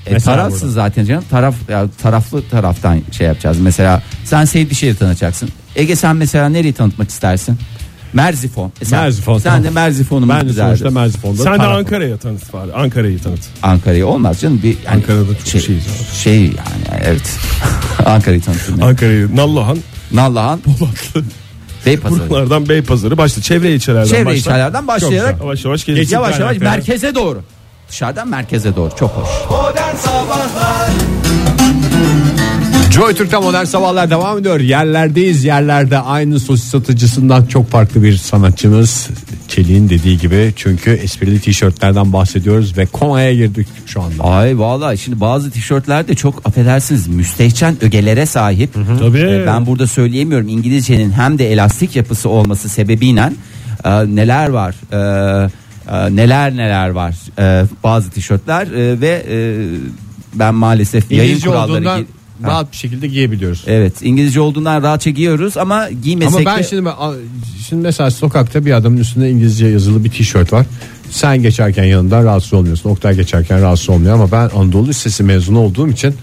E, 0.08 0.14
Mesela 0.14 0.36
tarafsız 0.36 0.62
burada. 0.62 0.74
zaten 0.74 1.06
canım. 1.06 1.24
Taraf 1.30 1.56
ya, 1.70 1.86
taraflı 2.02 2.50
taraftan 2.50 3.02
şey 3.12 3.28
yapacağız. 3.28 3.60
Mesela 3.60 4.04
sen 4.26 4.46
Seydişehir'i 4.46 4.96
tanıtacaksın. 4.96 5.50
Ege 5.76 5.96
sen 5.96 6.16
mesela 6.16 6.50
nereyi 6.50 6.74
tanıtmak 6.74 7.10
istersin? 7.10 7.58
Merzifon. 8.14 8.72
Mesela 8.82 9.02
Merzifon, 9.02 9.38
Sen 9.38 9.50
tamam. 9.50 9.64
de 9.64 9.70
Merzifon'umuz 9.70 10.30
Ben 10.36 10.50
de 10.50 10.54
sonuçta 10.54 10.90
Merzifon'da 10.90 11.44
Sen 11.44 11.54
de 11.54 11.58
tarafım. 11.58 11.78
Ankara'ya 11.78 12.18
tanıt 12.18 12.54
bari. 12.54 12.74
Ankara'yı 12.74 13.20
tanıt. 13.20 13.40
Ankara'yı 13.64 14.08
olmaz 14.08 14.42
canım. 14.42 14.60
Bir, 14.64 14.78
yani 14.86 14.96
Ankara'da 14.96 15.38
çok 15.38 15.48
şey, 15.48 15.62
şeyiz 15.62 15.84
şey 16.24 16.42
yani 16.42 17.02
evet. 17.04 17.38
Ankara'yı 18.06 18.42
tanıtım. 18.42 18.84
Ankara'yı, 18.84 19.36
Nallıhan, 19.36 19.78
Nallıhan, 20.12 20.60
Polatlı. 20.60 21.24
Beypazarı. 21.86 22.30
Buralardan 22.30 22.70
Beypazarı 22.70 23.18
başla. 23.18 23.42
Çevre 23.42 23.74
ilçelerden 23.74 24.10
Çevre 24.10 24.26
başla. 24.26 24.38
ilçelerden 24.38 24.88
başlayarak 24.88 25.40
Yavaş 25.42 25.66
yavaş 25.66 25.88
yavaş 25.88 26.40
yavaş 26.40 26.58
merkeze 26.58 27.16
doğru. 27.16 27.44
Dışarıdan 27.92 28.28
merkeze 28.28 28.76
doğru. 28.76 28.92
Çok 29.00 29.10
hoş. 29.10 29.30
Modern 29.50 29.96
Sabahlar 29.96 30.90
Joy 32.92 33.14
Türk'te 33.14 33.38
modern 33.38 33.64
sabahlar 33.64 34.10
devam 34.10 34.38
ediyor. 34.38 34.60
Yerlerdeyiz 34.60 35.44
yerlerde 35.44 36.00
aynı 36.00 36.40
sosis 36.40 36.70
satıcısından 36.70 37.46
çok 37.46 37.70
farklı 37.70 38.04
bir 38.04 38.18
sanatçımız. 38.18 39.10
Çelik'in 39.48 39.90
dediği 39.90 40.18
gibi 40.18 40.54
çünkü 40.56 40.92
esprili 40.92 41.40
tişörtlerden 41.40 42.14
bahsediyoruz 42.14 42.78
ve 42.78 42.86
Konya'ya 42.86 43.34
girdik 43.34 43.68
şu 43.86 44.02
anda. 44.02 44.24
Ay 44.24 44.60
vallahi 44.60 44.98
şimdi 44.98 45.20
bazı 45.20 45.52
tişörtler 45.52 46.08
de 46.08 46.16
çok 46.16 46.48
affedersiniz 46.48 47.08
müstehcen 47.08 47.84
ögelere 47.84 48.26
sahip. 48.26 48.74
Tabii. 49.00 49.20
Ee, 49.20 49.44
ben 49.48 49.66
burada 49.66 49.88
söyleyemiyorum 49.88 50.48
İngilizcenin 50.48 51.12
hem 51.12 51.40
de 51.40 51.52
elastik 51.52 51.96
yapısı 51.96 52.30
olması 52.30 52.70
sebebiyle 52.70 53.34
e, 53.86 53.90
neler 54.16 54.50
var 54.50 54.76
e, 54.94 55.50
e, 55.92 56.16
neler 56.16 56.58
neler 56.58 56.90
var 56.90 57.16
e, 57.40 57.66
bazı 57.84 58.10
tişörtler 58.10 58.68
e, 58.68 59.02
ve 59.02 59.26
e, 59.30 59.38
ben 60.34 60.56
maalesef 60.56 61.12
yayın 61.12 61.24
İngilizce 61.24 61.50
kuralları 61.50 61.72
olduğundan 61.72 62.06
rahat 62.44 62.72
bir 62.72 62.78
şekilde 62.78 63.08
giyebiliyoruz. 63.08 63.64
Evet 63.68 63.94
İngilizce 64.02 64.42
olduğundan 64.42 64.84
rahatça 64.84 65.10
giyiyoruz 65.10 65.58
ama 65.58 65.90
giymesek 65.90 66.36
Ama 66.36 66.46
ben 66.46 66.60
de 66.60 66.64
şimdi 66.64 66.90
şimdi 67.70 67.82
mesela 67.82 68.12
sokakta 68.12 68.66
bir 68.66 68.72
adamın 68.72 68.98
üstünde 68.98 69.30
İngilizce 69.32 69.68
yazılı 69.68 70.04
bir 70.04 70.10
tişört 70.10 70.54
var. 70.54 70.66
sen 71.10 71.42
geçerken 71.42 71.84
yanından 71.84 72.24
rahatsız 72.24 72.54
olmuyorsun. 72.54 72.90
Oktay 72.90 73.16
geçerken 73.16 73.62
rahatsız 73.62 73.90
olmuyor 73.90 74.14
ama 74.14 74.32
ben 74.32 74.50
Anadolu 74.60 74.88
Lisesi 74.88 75.24
mezunu 75.24 75.60
olduğum 75.60 75.90
için 75.90 76.16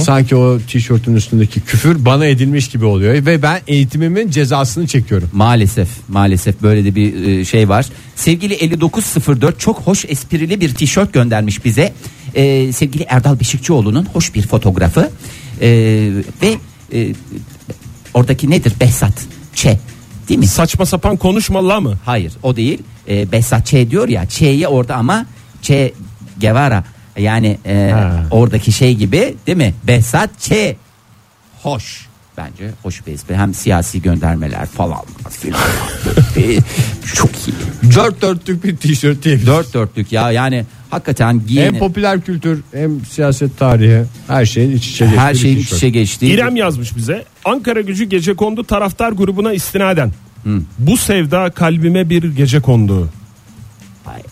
sanki 0.00 0.36
o 0.36 0.58
tişörtün 0.68 1.16
üstündeki 1.16 1.60
küfür 1.60 2.04
bana 2.04 2.26
edilmiş 2.26 2.68
gibi 2.68 2.84
oluyor 2.84 3.26
ve 3.26 3.42
ben 3.42 3.60
eğitimimin 3.66 4.30
cezasını 4.30 4.86
çekiyorum. 4.86 5.30
Maalesef 5.32 5.88
maalesef 6.08 6.62
böyle 6.62 6.84
de 6.84 6.94
bir 6.94 7.26
e, 7.26 7.44
şey 7.44 7.68
var. 7.68 7.86
Sevgili 8.16 8.54
5904 8.54 9.60
çok 9.60 9.80
hoş 9.80 10.04
esprili 10.08 10.60
bir 10.60 10.74
tişört 10.74 11.12
göndermiş 11.12 11.64
bize. 11.64 11.92
E, 12.34 12.72
sevgili 12.72 13.02
Erdal 13.08 13.40
Beşikçioğlu'nun 13.40 14.04
hoş 14.12 14.34
bir 14.34 14.42
fotoğrafı. 14.42 15.10
E, 15.60 15.68
ve 16.42 16.56
e, 16.92 17.14
oradaki 18.14 18.50
nedir? 18.50 18.72
Behzat 18.80 19.12
Ç. 19.54 19.66
Değil 20.28 20.40
mi? 20.40 20.46
Saçma 20.46 20.86
sapan 20.86 21.16
konuşma 21.16 21.68
la 21.68 21.80
mı? 21.80 21.98
Hayır 22.04 22.32
o 22.42 22.56
değil. 22.56 22.82
E, 23.08 23.32
Behzat 23.32 23.66
Ç 23.66 23.72
diyor 23.90 24.08
ya. 24.08 24.26
Ç'ye 24.26 24.68
orada 24.68 24.94
ama 24.96 25.26
Ç 25.62 25.70
Guevara 26.40 26.84
yani 27.18 27.58
e, 27.66 27.90
Ha. 27.94 28.24
oradaki 28.30 28.72
şey 28.72 28.94
gibi 28.94 29.34
değil 29.46 29.58
mi? 29.58 29.74
Behzat 29.84 30.30
Ç. 30.40 30.52
Hoş. 31.62 32.06
Bence 32.36 32.70
hoş 32.82 33.06
bir 33.06 33.12
espri. 33.12 33.36
Hem 33.36 33.54
siyasi 33.54 34.02
göndermeler 34.02 34.66
falan 34.66 34.98
filan. 35.30 35.60
Çok 37.14 37.30
iyi. 37.30 37.54
Dört 37.94 38.22
dörtlük 38.22 38.64
bir 38.64 38.76
tişört 38.76 39.22
diyebiliriz. 39.24 39.46
Dört 39.48 39.74
dörtlük 39.74 40.12
ya 40.12 40.30
yani 40.32 40.64
hakikaten 40.90 41.30
Hem 41.32 41.46
giyeni 41.46 41.78
popüler 41.78 42.20
kültür 42.20 42.60
hem 42.72 43.04
siyaset 43.04 43.58
tarihi 43.58 44.02
her 44.28 44.46
şeyin 44.46 44.70
iç 44.76 44.88
içe 44.88 45.04
geçtiği 45.04 45.18
her 45.20 45.34
şeyin 45.34 45.56
iç 45.56 45.62
tişört. 45.64 45.78
içe 45.78 45.88
geçtiği. 45.90 46.32
İrem 46.32 46.56
yazmış 46.56 46.96
bize. 46.96 47.24
Ankara 47.44 47.80
gücü 47.80 48.04
gece 48.04 48.34
kondu 48.34 48.64
taraftar 48.64 49.12
grubuna 49.12 49.52
istinaden. 49.52 50.12
Bu 50.78 50.96
sevda 50.96 51.50
kalbime 51.50 52.10
bir 52.10 52.22
gece 52.36 52.60
kondu. 52.60 53.08
Ay 54.06 54.22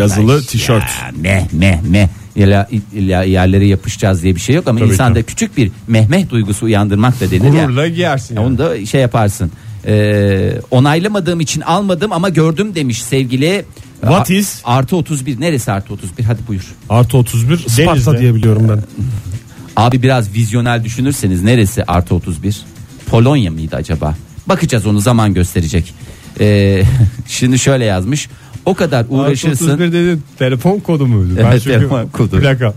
Yazılı 0.00 0.42
tişört. 0.46 0.82
ya, 0.82 1.10
Meh 1.20 1.52
meh 1.52 1.82
meh. 1.82 2.08
İlla, 2.36 2.68
illa 2.92 3.22
yerlere 3.22 3.66
yapışacağız 3.66 4.22
diye 4.22 4.34
bir 4.34 4.40
şey 4.40 4.54
yok 4.56 4.68
ama 4.68 4.78
Tabii 4.78 4.88
insanda 4.88 5.20
ki. 5.20 5.26
küçük 5.26 5.56
bir 5.56 5.70
mehmeh 5.88 6.30
duygusu 6.30 6.66
uyandırmak 6.66 7.20
da 7.20 7.30
denir 7.30 7.52
ya. 7.52 7.64
Gururla 7.64 7.88
giyersin. 7.88 8.34
Ya 8.36 8.40
yani. 8.42 8.50
Onu 8.50 8.58
da 8.58 8.86
şey 8.86 9.00
yaparsın. 9.00 9.52
Ee, 9.86 10.52
onaylamadığım 10.70 11.40
için 11.40 11.60
almadım 11.60 12.12
ama 12.12 12.28
gördüm 12.28 12.74
demiş 12.74 13.02
sevgili. 13.02 13.64
What 14.00 14.30
A- 14.30 14.34
is? 14.34 14.60
Artı 14.64 14.96
31 14.96 15.40
neresi 15.40 15.72
artı 15.72 15.92
31 15.92 16.24
hadi 16.24 16.40
buyur. 16.48 16.74
Artı 16.88 17.16
31 17.16 17.58
Sparta 17.68 18.18
diye 18.18 18.34
biliyorum 18.34 18.66
ben. 18.68 18.82
Abi 19.76 20.02
biraz 20.02 20.34
vizyonel 20.34 20.84
düşünürseniz 20.84 21.42
neresi 21.42 21.84
artı 21.84 22.14
31? 22.14 22.62
Polonya 23.06 23.50
mıydı 23.50 23.76
acaba? 23.76 24.14
Bakacağız 24.46 24.86
onu 24.86 25.00
zaman 25.00 25.34
gösterecek. 25.34 25.94
Ee, 26.40 26.82
şimdi 27.26 27.58
şöyle 27.58 27.84
yazmış. 27.84 28.28
O 28.66 28.74
kadar 28.74 29.06
uğraşırsın. 29.08 29.70
31 29.70 29.92
dedi 29.92 30.18
telefon 30.38 30.78
kodu 30.78 31.06
muydu? 31.06 31.34
Ben 31.38 31.44
Evet, 31.44 31.62
çünkü 31.64 31.78
telefon 31.78 32.06
kodu. 32.06 32.40
Plaka. 32.40 32.74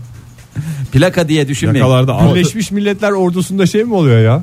Plaka 0.92 1.28
diye 1.28 1.48
düşünmeyin. 1.48 1.84
Yakalarda 1.84 2.12
altı. 2.12 2.34
Birleşmiş 2.34 2.70
Milletler 2.70 3.10
ordusunda 3.10 3.66
şey 3.66 3.84
mi 3.84 3.94
oluyor 3.94 4.20
ya? 4.24 4.42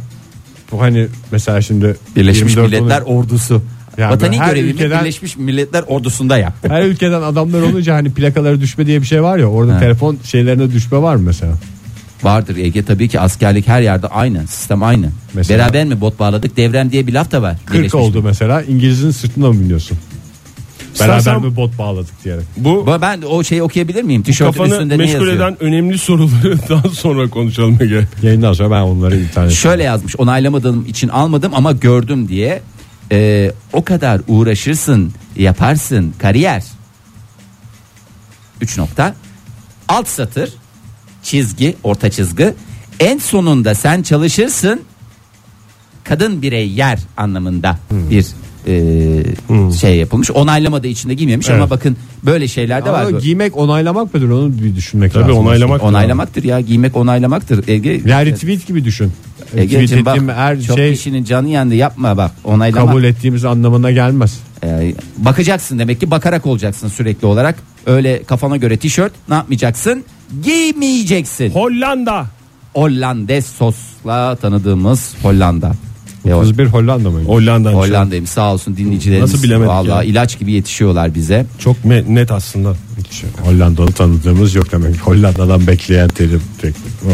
Bu 0.71 0.81
hani 0.81 1.07
mesela 1.31 1.61
şimdi 1.61 1.95
Birleşmiş 2.15 2.55
24 2.55 2.71
Milletler 2.71 3.01
oluyor. 3.01 3.23
ordusu. 3.23 3.61
Yani 3.97 4.13
Vatani 4.13 4.39
her 4.39 4.49
görevimi 4.49 4.71
ülkeden- 4.71 5.01
Birleşmiş 5.01 5.37
Milletler 5.37 5.83
ordusunda 5.87 6.37
yaptı. 6.37 6.69
her 6.69 6.83
ülkeden 6.85 7.21
adamlar 7.21 7.61
olunca 7.61 7.95
hani 7.95 8.11
plakaları 8.13 8.61
düşme 8.61 8.85
diye 8.87 9.01
bir 9.01 9.07
şey 9.07 9.23
var 9.23 9.37
ya 9.37 9.45
orada 9.45 9.79
telefon 9.79 10.17
şeylerine 10.23 10.71
düşme 10.71 10.97
var 11.01 11.15
mı 11.15 11.21
mesela? 11.25 11.53
Vardır 12.23 12.55
Ege 12.57 12.83
tabii 12.85 13.07
ki 13.07 13.19
askerlik 13.19 13.67
her 13.67 13.81
yerde 13.81 14.07
aynı. 14.07 14.47
Sistem 14.47 14.83
aynı. 14.83 15.09
Mesela- 15.33 15.63
Beraber 15.65 15.85
mi 15.85 16.01
bot 16.01 16.19
bağladık? 16.19 16.57
Devrem 16.57 16.91
diye 16.91 17.07
bir 17.07 17.13
laf 17.13 17.31
da 17.31 17.41
var. 17.41 17.57
40 17.65 17.73
Birleşmiş 17.77 17.95
oldu 17.95 18.21
mesela 18.23 18.61
İngiliz'in 18.63 19.11
sırtına 19.11 19.47
mı 19.51 19.59
biniyorsun? 19.59 19.97
Beraber 20.99 21.17
İstersen- 21.17 21.41
mi 21.45 21.55
bot 21.55 21.77
bağladık 21.77 22.23
diyerek. 22.23 22.45
Bu 22.57 22.85
Bu- 22.87 22.97
Ben 23.01 23.21
o 23.21 23.43
şeyi 23.43 23.63
okuyabilir 23.63 24.03
miyim? 24.03 24.23
Tişörtün 24.23 24.51
kafanı 24.51 24.73
üstünde 24.73 24.93
ne 24.93 24.97
meşgul 24.97 25.13
yazıyor? 25.13 25.35
eden 25.35 25.63
önemli 25.63 25.97
soruları 25.97 26.59
daha 26.69 26.89
sonra 26.93 27.29
konuşalım 27.29 27.77
Ege. 27.81 28.07
Yayından 28.23 28.53
sonra 28.53 28.71
ben 28.71 28.81
onları 28.81 29.17
internet. 29.19 29.51
Şöyle 29.51 29.83
yazmış 29.83 30.15
onaylamadığım 30.15 30.85
için 30.85 31.07
almadım 31.07 31.51
ama 31.55 31.71
gördüm 31.71 32.27
diye. 32.27 32.61
Ee, 33.11 33.51
o 33.73 33.83
kadar 33.83 34.21
uğraşırsın 34.27 35.13
yaparsın 35.35 36.13
kariyer. 36.19 36.63
3 38.61 38.77
nokta. 38.77 39.15
Alt 39.87 40.07
satır 40.07 40.49
çizgi 41.23 41.75
orta 41.83 42.09
çizgi. 42.11 42.53
En 42.99 43.17
sonunda 43.17 43.75
sen 43.75 44.01
çalışırsın 44.03 44.81
kadın 46.03 46.41
birey 46.41 46.69
yer 46.69 46.99
anlamında 47.17 47.77
bir 47.91 48.25
e, 48.67 49.73
şey 49.79 49.95
yapılmış. 49.97 50.31
Onaylamadığı 50.31 50.87
için 50.87 51.09
de 51.09 51.13
giymemiş 51.13 51.49
ama 51.49 51.59
Evet. 51.59 51.69
bakın 51.69 51.97
böyle 52.25 52.47
şeyler 52.47 52.85
de 52.85 52.89
Ama 52.89 53.05
var. 53.13 53.19
giymek 53.19 53.57
onaylamak 53.57 54.13
mıdır 54.13 54.29
onu 54.29 54.53
bir 54.61 54.75
düşünmek 54.75 55.13
Tabii 55.13 55.23
lazım. 55.23 55.37
onaylamak. 55.47 55.83
Onaylamaktır 55.83 56.43
ya 56.43 56.59
giymek 56.61 56.95
onaylamaktır. 56.97 57.67
Ege, 57.67 58.01
Yani 58.05 58.25
retweet 58.31 58.67
gibi 58.67 58.85
düşün. 58.85 59.11
tweet 59.45 59.73
Ege'cim 59.73 60.05
bak 60.05 60.19
her 60.35 60.61
çok 60.61 60.77
şey 60.77 60.93
kişinin 60.93 61.23
canı 61.23 61.49
yandı 61.49 61.75
yapma 61.75 62.17
bak 62.17 62.31
onaylama. 62.43 62.85
kabul 62.87 63.03
ettiğimiz 63.03 63.45
anlamına 63.45 63.91
gelmez. 63.91 64.39
Ee, 64.63 64.93
bakacaksın 65.17 65.79
demek 65.79 65.99
ki 65.99 66.11
bakarak 66.11 66.45
olacaksın 66.45 66.87
sürekli 66.87 67.25
olarak. 67.27 67.55
Öyle 67.85 68.23
kafana 68.23 68.57
göre 68.57 68.77
tişört 68.77 69.13
ne 69.29 69.35
yapmayacaksın? 69.35 70.03
Giymeyeceksin. 70.43 71.49
Hollanda. 71.49 72.25
Hollandes 72.73 73.45
sosla 73.45 74.35
tanıdığımız 74.35 75.13
Hollanda. 75.23 75.71
E, 76.25 76.33
o- 76.33 76.39
31 76.39 76.65
Hollanda 76.65 77.09
mı? 77.09 77.23
Hollanda. 77.23 77.71
Hollanda'yım 77.73 78.27
sağ 78.27 78.53
olsun 78.53 78.77
dinleyicilerimiz. 78.77 79.31
Nasıl 79.33 79.43
bilemedik 79.43 79.69
Vallahi 79.71 79.89
ya? 80.07 80.11
ilaç 80.11 80.39
gibi 80.39 80.51
yetişiyorlar 80.51 81.15
bize. 81.15 81.45
Çok 81.59 81.85
net 81.85 82.31
aslında. 82.31 82.73
Hollandalı 83.41 83.91
tanıdığımız 83.91 84.55
yok 84.55 84.71
demek. 84.71 84.99
Hollanda'dan 84.99 85.67
bekleyen 85.67 86.07
terim 86.07 86.41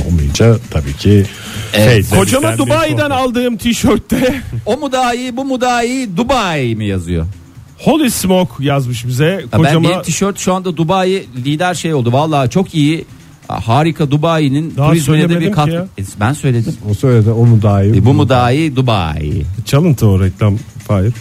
olmayınca 0.07 0.57
tabii 0.71 0.93
ki 0.93 1.25
Evet. 1.73 2.09
Kocama 2.09 2.53
bir 2.53 2.57
Dubai'den 2.57 3.09
aldığım 3.09 3.57
tişörtte 3.57 4.41
O 4.65 4.77
mu 4.77 4.91
daha 4.91 5.13
iyi 5.13 5.37
bu 5.37 5.45
mu 5.45 5.61
daha 5.61 5.83
iyi 5.83 6.17
Dubai 6.17 6.75
mi 6.75 6.85
yazıyor? 6.85 7.25
Holy 7.77 8.09
Smoke 8.09 8.63
yazmış 8.65 9.07
bize. 9.07 9.25
Ya 9.25 9.39
Ben 9.53 9.57
Kocama 9.57 9.89
benim 9.89 10.01
tişört 10.01 10.39
şu 10.39 10.53
anda 10.53 10.77
Dubai 10.77 11.23
lider 11.45 11.73
şey 11.73 11.93
oldu. 11.93 12.11
Vallahi 12.13 12.49
çok 12.49 12.75
iyi. 12.75 13.05
Harika 13.47 14.11
Dubai'nin 14.11 14.73
Daha 14.77 14.89
turizmine 14.89 15.29
de 15.29 15.39
bir 15.39 15.51
katkı. 15.51 15.71
ya. 15.71 15.87
E, 15.99 16.03
Ben 16.19 16.33
söyledim. 16.33 16.73
O 16.91 16.93
söyledi 16.93 17.31
o 17.31 17.45
mu 17.45 17.61
daha 17.61 17.83
iyi? 17.83 17.95
E, 17.95 18.05
bu 18.05 18.13
mu 18.13 18.29
daha 18.29 18.51
iyi 18.51 18.75
Dubai? 18.75 19.41
çalıntı 19.65 20.07
o 20.07 20.19
reklam. 20.23 20.55
Hayır. 20.87 21.13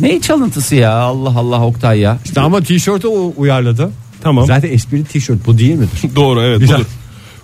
Ne 0.00 0.20
çalıntısı 0.20 0.74
ya 0.74 0.92
Allah 0.92 1.38
Allah 1.38 1.66
Oktay 1.66 1.98
ya. 2.00 2.18
İşte 2.24 2.40
ama 2.40 2.60
tişörtü 2.60 3.08
o 3.08 3.32
uyarladı. 3.36 3.90
Tamam. 4.22 4.46
Zaten 4.46 4.72
espri 4.72 5.04
tişört 5.04 5.46
bu 5.46 5.58
değil 5.58 5.74
midir? 5.74 5.90
Doğru 6.16 6.40
evet 6.42 6.60
Güzel. 6.60 6.76
budur. 6.76 6.86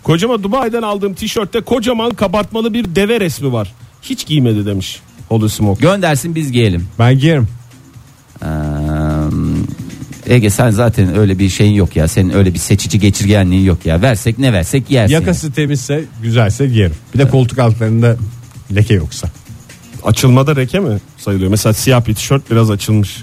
Kocama 0.03 0.43
Dubai'den 0.43 0.83
aldığım 0.83 1.15
tişörtte 1.15 1.61
kocaman 1.61 2.11
kabartmalı 2.11 2.75
bir 2.75 2.95
deve 2.95 3.21
resmi 3.21 3.53
var. 3.53 3.73
Hiç 4.03 4.27
giymedi 4.27 4.67
demiş 4.67 5.01
Holy 5.29 5.49
Smoke. 5.49 5.81
Göndersin 5.81 6.35
biz 6.35 6.53
giyelim. 6.53 6.87
Ben 6.99 7.19
giyerim. 7.19 7.49
Ee, 8.43 8.47
Ege 10.31 10.51
sen 10.51 10.71
zaten 10.71 11.19
öyle 11.19 11.39
bir 11.39 11.49
şeyin 11.49 11.75
yok 11.75 11.97
ya. 11.97 12.09
Senin 12.09 12.31
öyle 12.31 12.55
bir 12.55 12.59
seçici 12.59 12.99
geçirgenliğin 13.01 13.65
yok 13.65 13.87
ya. 13.87 14.03
Versek 14.03 14.39
ne 14.39 14.53
versek 14.53 14.91
yersin. 14.91 15.15
Yakası 15.15 15.53
temizse 15.53 16.05
güzelse 16.23 16.67
giyerim. 16.67 16.95
Bir 17.15 17.19
de 17.19 17.29
koltuk 17.29 17.59
altlarında 17.59 18.17
leke 18.75 18.95
yoksa. 18.95 19.29
Açılmada 20.05 20.57
reke 20.57 20.81
mi 20.81 20.99
sayılıyor? 21.19 21.51
Mesela 21.51 21.73
siyah 21.73 22.07
bir 22.07 22.15
tişört 22.15 22.51
biraz 22.51 22.71
açılmış. 22.71 23.23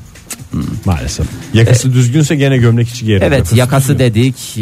Maalesef. 0.85 1.25
Yakası 1.53 1.93
düzgünse 1.93 2.35
gene 2.35 2.57
gömlek 2.57 2.89
içi 2.89 3.05
giyerim. 3.05 3.27
Evet 3.27 3.53
yakası 3.53 3.99
dedik 3.99 4.57
e, 4.57 4.61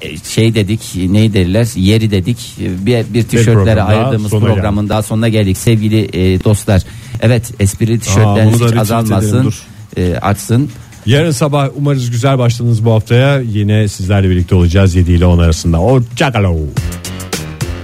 e, 0.00 0.16
şey 0.28 0.54
dedik 0.54 0.80
ne 0.94 1.32
derler 1.32 1.68
yeri 1.76 2.10
dedik 2.10 2.38
E, 2.60 2.86
bir, 2.86 3.14
bir 3.14 3.22
tişörtlere 3.22 3.54
program 3.54 3.76
daha 3.76 3.88
ayırdığımız 3.88 4.30
sona 4.30 4.44
programın 4.44 4.88
daha 4.88 5.02
sonuna 5.02 5.28
geldik 5.28 5.56
sevgili 5.58 6.08
e, 6.12 6.44
dostlar. 6.44 6.82
Evet 7.20 7.52
esprili 7.60 8.00
tişörtleriniz 8.00 8.60
bunu 8.60 8.60
da 8.60 8.64
hiç 8.64 8.72
retweet 8.72 8.80
azalmasın 8.80 9.28
edelim, 9.28 9.44
dur. 9.44 9.62
e, 9.96 10.18
artsın. 10.18 10.70
Yarın 11.06 11.30
sabah 11.30 11.68
umarız 11.76 12.10
güzel 12.10 12.38
başladınız 12.38 12.84
bu 12.84 12.92
haftaya. 12.92 13.40
Yine 13.40 13.88
sizlerle 13.88 14.30
birlikte 14.30 14.54
olacağız 14.54 14.94
7 14.94 15.12
ile 15.12 15.26
10 15.26 15.38
arasında. 15.38 15.78
Hoşçakalın. 15.78 16.70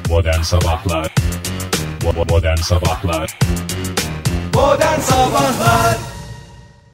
Modern 0.09 0.43
Sabahlar 0.43 1.15
Modern 2.29 2.57
Sabahlar 2.57 3.39
Modern 4.55 5.01
Sabahlar 5.01 5.97